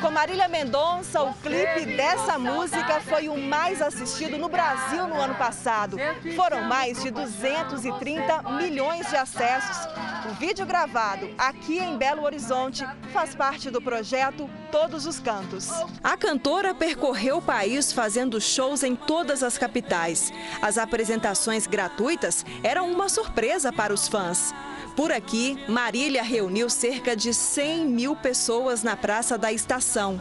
[0.00, 5.34] Com Marília Mendonça, o clipe dessa música foi o mais assistido no Brasil no ano
[5.36, 5.96] passado.
[6.36, 9.88] Foram mais de 230 milhões de acessos.
[10.26, 15.68] O vídeo gravado aqui em Belo Horizonte faz parte do projeto Todos os Cantos.
[16.02, 20.32] A cantora percorreu o país fazendo shows em todas as capitais.
[20.62, 24.54] As apresentações gratuitas eram uma surpresa para os fãs.
[24.96, 30.18] Por aqui, Marília reuniu cerca de 100 mil pessoas na Praça da Estação.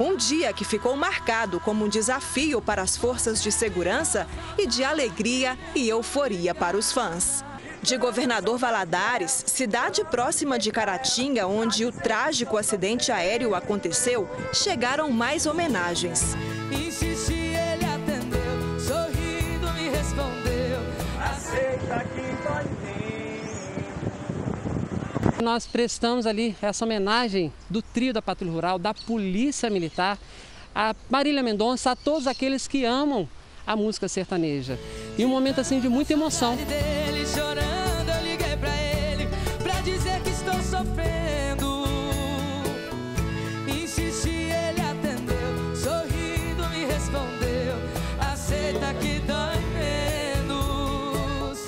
[0.00, 4.26] Um dia que ficou marcado como um desafio para as forças de segurança
[4.56, 7.44] e de alegria e euforia para os fãs.
[7.82, 15.46] De Governador Valadares, cidade próxima de Caratinga, onde o trágico acidente aéreo aconteceu, chegaram mais
[15.46, 16.36] homenagens.
[16.70, 20.78] Insisti, ele atendeu, sorrindo me respondeu.
[21.20, 22.82] Aceita que dói
[25.42, 30.16] nós prestamos ali essa homenagem do trio da Patrulha Rural, da Polícia Militar,
[30.72, 33.28] a Marília Mendonça, a todos aqueles que amam
[33.66, 34.78] a música sertaneja.
[35.18, 36.56] E um momento assim de muita emoção.
[40.72, 41.84] Sofrendo.
[43.68, 47.76] Insisti, ele atendeu, sorrindo me respondeu.
[48.18, 51.58] Aceita que dói menos.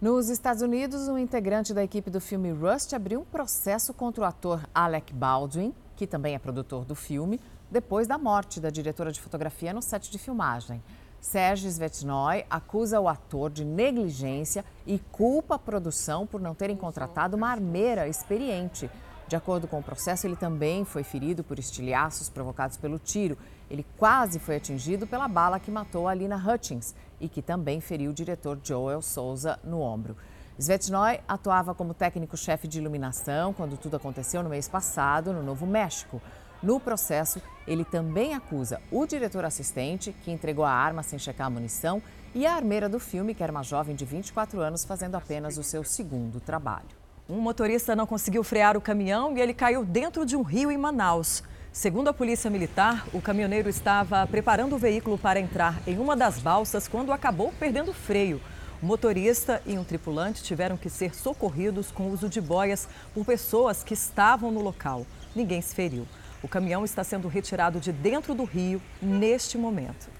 [0.00, 4.26] Nos Estados Unidos, um integrante da equipe do filme Rust abriu um processo contra o
[4.26, 7.38] ator Alec Baldwin, que também é produtor do filme,
[7.70, 10.82] depois da morte da diretora de fotografia no set de filmagem.
[11.22, 17.36] Sérgio Svetnoy acusa o ator de negligência e culpa a produção por não terem contratado
[17.36, 18.90] uma armeira experiente.
[19.28, 23.38] De acordo com o processo, ele também foi ferido por estilhaços provocados pelo tiro.
[23.70, 28.10] Ele quase foi atingido pela bala que matou a Lina Hutchins e que também feriu
[28.10, 30.16] o diretor Joel Souza no ombro.
[30.58, 36.20] Svetnoy atuava como técnico-chefe de iluminação quando tudo aconteceu no mês passado no Novo México.
[36.62, 41.50] No processo, ele também acusa o diretor assistente, que entregou a arma sem checar a
[41.50, 42.00] munição,
[42.34, 45.62] e a armeira do filme, que era uma jovem de 24 anos, fazendo apenas o
[45.62, 46.88] seu segundo trabalho.
[47.28, 50.78] Um motorista não conseguiu frear o caminhão e ele caiu dentro de um rio em
[50.78, 51.42] Manaus.
[51.72, 56.38] Segundo a Polícia Militar, o caminhoneiro estava preparando o veículo para entrar em uma das
[56.38, 58.40] balsas quando acabou perdendo o freio.
[58.82, 63.82] O motorista e um tripulante tiveram que ser socorridos com uso de boias por pessoas
[63.82, 65.06] que estavam no local.
[65.34, 66.06] Ninguém se feriu.
[66.42, 70.10] O caminhão está sendo retirado de dentro do rio neste momento.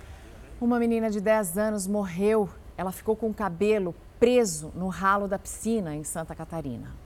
[0.61, 2.49] Uma menina de 10 anos morreu.
[2.77, 7.03] Ela ficou com o cabelo preso no ralo da piscina em Santa Catarina.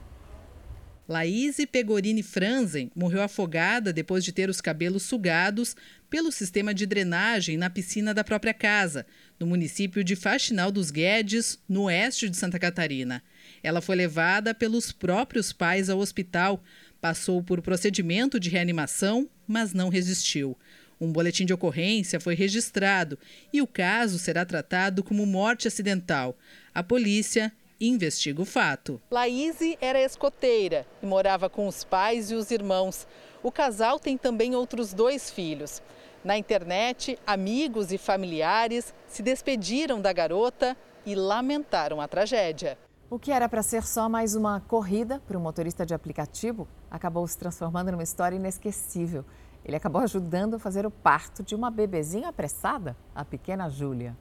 [1.07, 5.73] Laís Pegorini Franzen morreu afogada depois de ter os cabelos sugados
[6.09, 9.05] pelo sistema de drenagem na piscina da própria casa,
[9.39, 13.23] no município de Faxinal dos Guedes, no oeste de Santa Catarina.
[13.63, 16.61] Ela foi levada pelos próprios pais ao hospital,
[17.01, 20.57] passou por procedimento de reanimação, mas não resistiu.
[20.99, 23.19] Um boletim de ocorrência foi registrado
[23.53, 26.35] e o caso será tratado como morte acidental.
[26.73, 28.99] A polícia investiga o fato.
[29.11, 33.07] Laíse era escoteira e morava com os pais e os irmãos.
[33.43, 35.81] O casal tem também outros dois filhos.
[36.23, 40.75] Na internet, amigos e familiares se despediram da garota
[41.05, 42.77] e lamentaram a tragédia.
[43.09, 47.25] O que era para ser só mais uma corrida para o motorista de aplicativo acabou
[47.25, 49.23] se transformando numa história inesquecível.
[49.63, 54.13] Ele acabou ajudando a fazer o parto de uma bebezinha apressada, a pequena Júlia.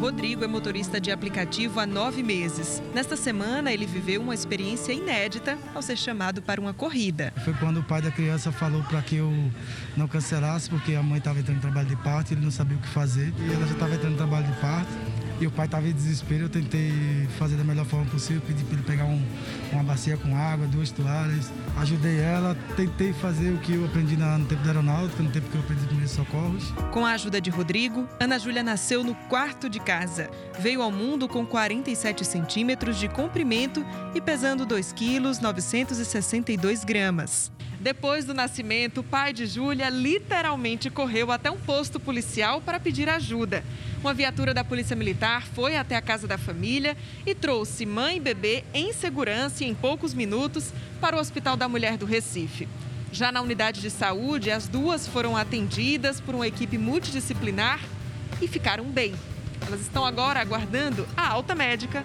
[0.00, 2.80] Rodrigo é motorista de aplicativo há nove meses.
[2.94, 7.32] Nesta semana, ele viveu uma experiência inédita ao ser chamado para uma corrida.
[7.44, 9.32] Foi quando o pai da criança falou para que eu
[9.96, 12.80] não cancelasse, porque a mãe estava entrando em trabalho de parto, ele não sabia o
[12.80, 13.34] que fazer.
[13.40, 14.92] E ela já estava entrando em trabalho de parto.
[15.40, 16.92] E o pai estava em desespero, eu tentei
[17.38, 19.24] fazer da melhor forma possível, pedi para ele pegar um,
[19.72, 24.44] uma bacia com água, duas toalhas, ajudei ela, tentei fazer o que eu aprendi no
[24.46, 26.72] tempo da aeronáutica, no tempo que eu aprendi primeiros socorros.
[26.90, 30.28] Com a ajuda de Rodrigo, Ana Júlia nasceu no quarto de casa.
[30.58, 33.82] Veio ao mundo com 47 centímetros de comprimento
[34.14, 37.50] e pesando 2 quilos 962 gramas.
[37.80, 43.08] Depois do nascimento, o pai de Júlia literalmente correu até um posto policial para pedir
[43.08, 43.64] ajuda.
[44.02, 48.20] Uma viatura da Polícia Militar foi até a casa da família e trouxe mãe e
[48.20, 50.70] bebê em segurança e em poucos minutos
[51.00, 52.68] para o Hospital da Mulher do Recife.
[53.10, 57.80] Já na unidade de saúde, as duas foram atendidas por uma equipe multidisciplinar
[58.42, 59.14] e ficaram bem.
[59.68, 62.02] Elas estão agora aguardando a alta médica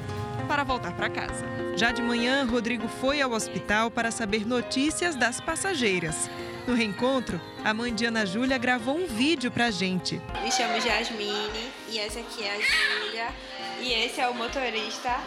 [0.49, 1.45] para voltar para casa.
[1.77, 6.29] Já de manhã, Rodrigo foi ao hospital para saber notícias das passageiras.
[6.67, 10.21] No reencontro, a mãe de Ana Júlia gravou um vídeo pra gente.
[10.43, 13.27] Me chamo Jasmine e essa aqui é a Júlia.
[13.79, 15.17] E esse é o motorista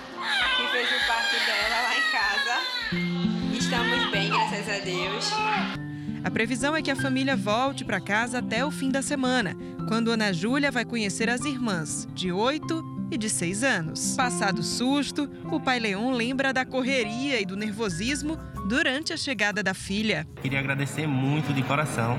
[0.56, 3.56] que fez o parto dela lá em casa.
[3.58, 5.85] Estamos bem, graças a Deus.
[6.26, 9.56] A previsão é que a família volte para casa até o fim da semana,
[9.86, 14.16] quando Ana Júlia vai conhecer as irmãs, de 8 e de 6 anos.
[14.16, 18.36] Passado o susto, o pai Leon lembra da correria e do nervosismo
[18.68, 20.26] durante a chegada da filha.
[20.42, 22.18] Queria agradecer muito de coração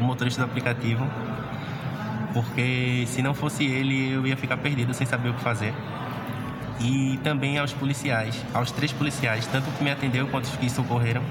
[0.00, 1.06] o motorista do aplicativo,
[2.32, 5.74] porque se não fosse ele eu ia ficar perdido sem saber o que fazer.
[6.80, 11.22] E também aos policiais, aos três policiais, tanto que me atendeu quanto os que socorreram,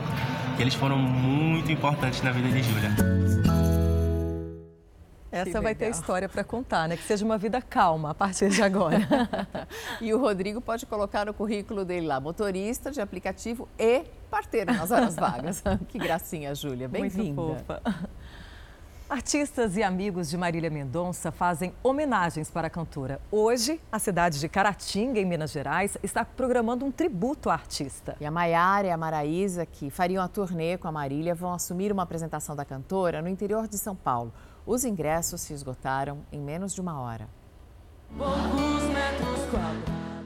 [0.57, 2.89] que eles foram muito importantes na vida de Júlia.
[5.31, 6.97] Essa vai ter história para contar, né?
[6.97, 8.97] Que seja uma vida calma a partir de agora.
[10.01, 14.89] e o Rodrigo pode colocar no currículo dele lá, motorista de aplicativo e parteiro nas
[14.89, 15.63] horas vagas.
[15.89, 16.87] que gracinha, Júlia.
[16.87, 17.63] Bem-vinda.
[19.09, 23.21] Artistas e amigos de Marília Mendonça fazem homenagens para a cantora.
[23.31, 28.17] Hoje, a cidade de Caratinga, em Minas Gerais, está programando um tributo à artista.
[28.19, 31.89] E a Maiara e a Maraísa, que fariam a turnê com a Marília, vão assumir
[31.89, 34.33] uma apresentação da cantora no interior de São Paulo.
[34.65, 37.29] Os ingressos se esgotaram em menos de uma hora.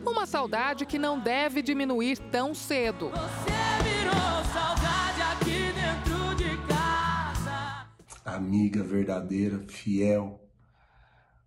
[0.04, 3.12] Uma saudade que não deve diminuir tão cedo.
[8.42, 10.42] amiga verdadeira, fiel.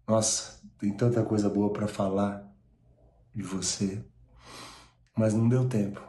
[0.07, 2.47] Nossa, tem tanta coisa boa para falar
[3.35, 4.03] de você,
[5.17, 6.01] mas não deu tempo.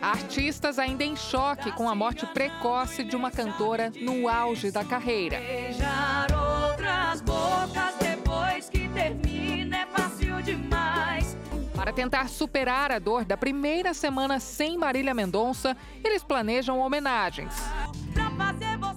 [0.00, 5.40] Artistas ainda em choque com a morte precoce de uma cantora no auge da carreira.
[5.40, 11.36] Beijar outras bocas depois que termina é fácil demais.
[11.74, 17.54] Para tentar superar a dor da primeira semana sem Marília Mendonça, eles planejam homenagens.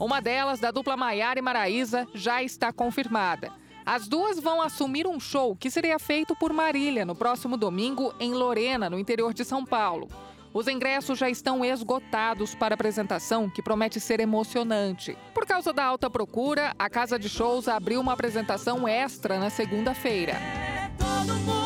[0.01, 3.51] Uma delas, da dupla Maiara e Maraísa, já está confirmada.
[3.85, 8.33] As duas vão assumir um show que seria feito por Marília no próximo domingo em
[8.33, 10.07] Lorena, no interior de São Paulo.
[10.51, 15.15] Os ingressos já estão esgotados para a apresentação, que promete ser emocionante.
[15.35, 20.33] Por causa da alta procura, a casa de shows abriu uma apresentação extra na segunda-feira.
[20.97, 21.60] Todo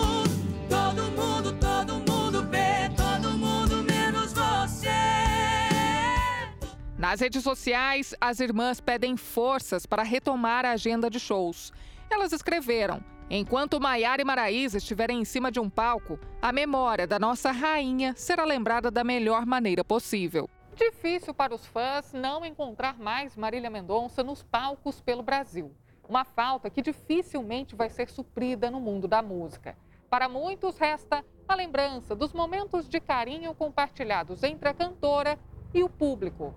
[6.98, 11.74] Nas redes sociais, as irmãs pedem forças para retomar a agenda de shows.
[12.10, 17.20] Elas escreveram: Enquanto Maiara e Maraísa estiverem em cima de um palco, a memória da
[17.20, 20.50] nossa rainha será lembrada da melhor maneira possível.
[20.74, 25.76] Difícil para os fãs não encontrar mais Marília Mendonça nos palcos pelo Brasil.
[26.08, 29.78] Uma falta que dificilmente vai ser suprida no mundo da música.
[30.10, 35.38] Para muitos, resta a lembrança dos momentos de carinho compartilhados entre a cantora
[35.74, 36.56] e o público.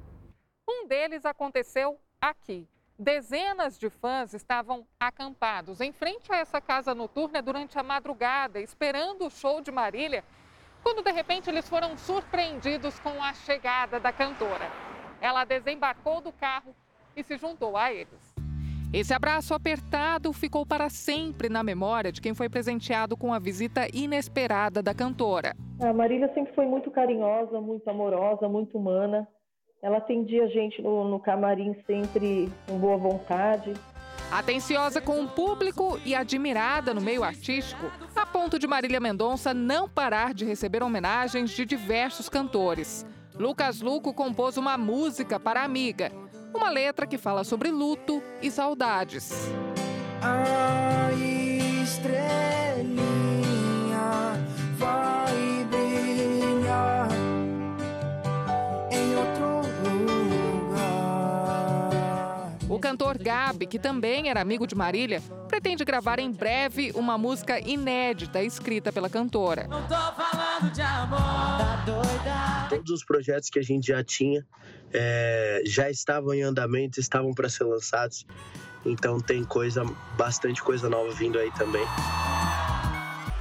[0.70, 2.68] Um deles aconteceu aqui.
[2.98, 9.24] Dezenas de fãs estavam acampados em frente a essa casa noturna durante a madrugada, esperando
[9.24, 10.22] o show de Marília,
[10.82, 14.70] quando de repente eles foram surpreendidos com a chegada da cantora.
[15.22, 16.74] Ela desembarcou do carro
[17.16, 18.34] e se juntou a eles.
[18.92, 23.86] Esse abraço apertado ficou para sempre na memória de quem foi presenteado com a visita
[23.94, 25.54] inesperada da cantora.
[25.80, 29.26] A Marília sempre foi muito carinhosa, muito amorosa, muito humana.
[29.82, 33.72] Ela atendia a gente no, no camarim sempre com boa vontade.
[34.30, 39.88] Atenciosa com o público e admirada no meio artístico, a ponto de Marília Mendonça não
[39.88, 43.06] parar de receber homenagens de diversos cantores.
[43.34, 46.12] Lucas Luco compôs uma música para a amiga,
[46.52, 49.48] uma letra que fala sobre luto e saudades.
[50.20, 51.10] A
[51.82, 53.27] estrelinha
[62.98, 68.42] cantor Gabi, que também era amigo de Marília, pretende gravar em breve uma música inédita
[68.42, 69.68] escrita pela cantora.
[69.68, 72.68] Não tô falando de amor, tá doida?
[72.68, 74.44] Todos os projetos que a gente já tinha
[74.92, 78.26] é, já estavam em andamento, estavam para ser lançados.
[78.84, 79.84] Então tem coisa,
[80.16, 81.86] bastante coisa nova vindo aí também.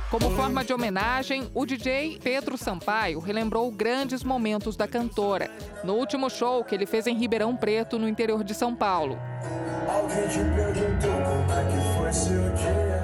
[0.10, 5.52] Como forma de homenagem, o DJ Pedro Sampaio relembrou grandes momentos da cantora
[5.84, 9.20] no último show que ele fez em Ribeirão Preto, no interior de São Paulo.
[9.86, 12.98] Alguém te perguntou como é que foi seu dia?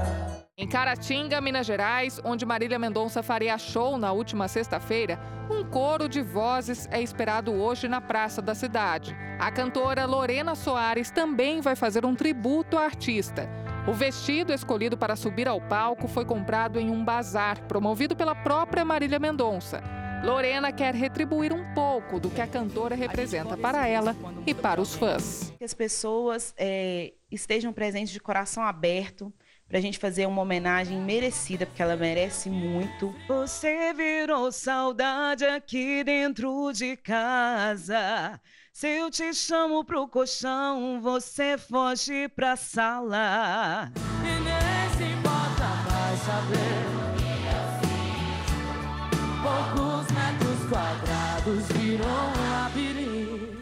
[0.57, 5.19] Em Caratinga, Minas Gerais, onde Marília Mendonça faria show na última sexta-feira,
[5.51, 9.13] um coro de vozes é esperado hoje na praça da cidade.
[9.39, 13.49] A cantora Lorena Soares também vai fazer um tributo à artista.
[13.85, 18.85] O vestido escolhido para subir ao palco foi comprado em um bazar promovido pela própria
[18.85, 19.83] Marília Mendonça.
[20.23, 24.15] Lorena quer retribuir um pouco do que a cantora representa para ela
[24.47, 25.53] e para os fãs.
[25.57, 29.33] Que as pessoas é, estejam presentes de coração aberto
[29.67, 33.13] para a gente fazer uma homenagem merecida, porque ela merece muito.
[33.27, 38.39] Você virou saudade aqui dentro de casa.
[38.75, 43.91] Se eu te chamo pro colchão, você foge pra sala.
[44.19, 46.83] E nem se importa mais saber.
[49.43, 53.61] Poucos metros quadrados virou um labirinto.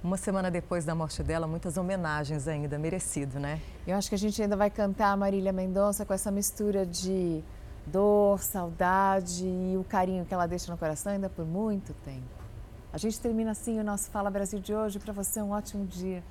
[0.00, 3.60] Uma semana depois da morte dela, muitas homenagens ainda, merecido, né?
[3.84, 7.42] Eu acho que a gente ainda vai cantar a Marília Mendonça com essa mistura de
[7.84, 12.37] dor, saudade e o carinho que ela deixa no coração ainda por muito tempo.
[12.92, 14.98] A gente termina assim o nosso Fala Brasil de hoje.
[14.98, 16.22] Para você, um ótimo dia.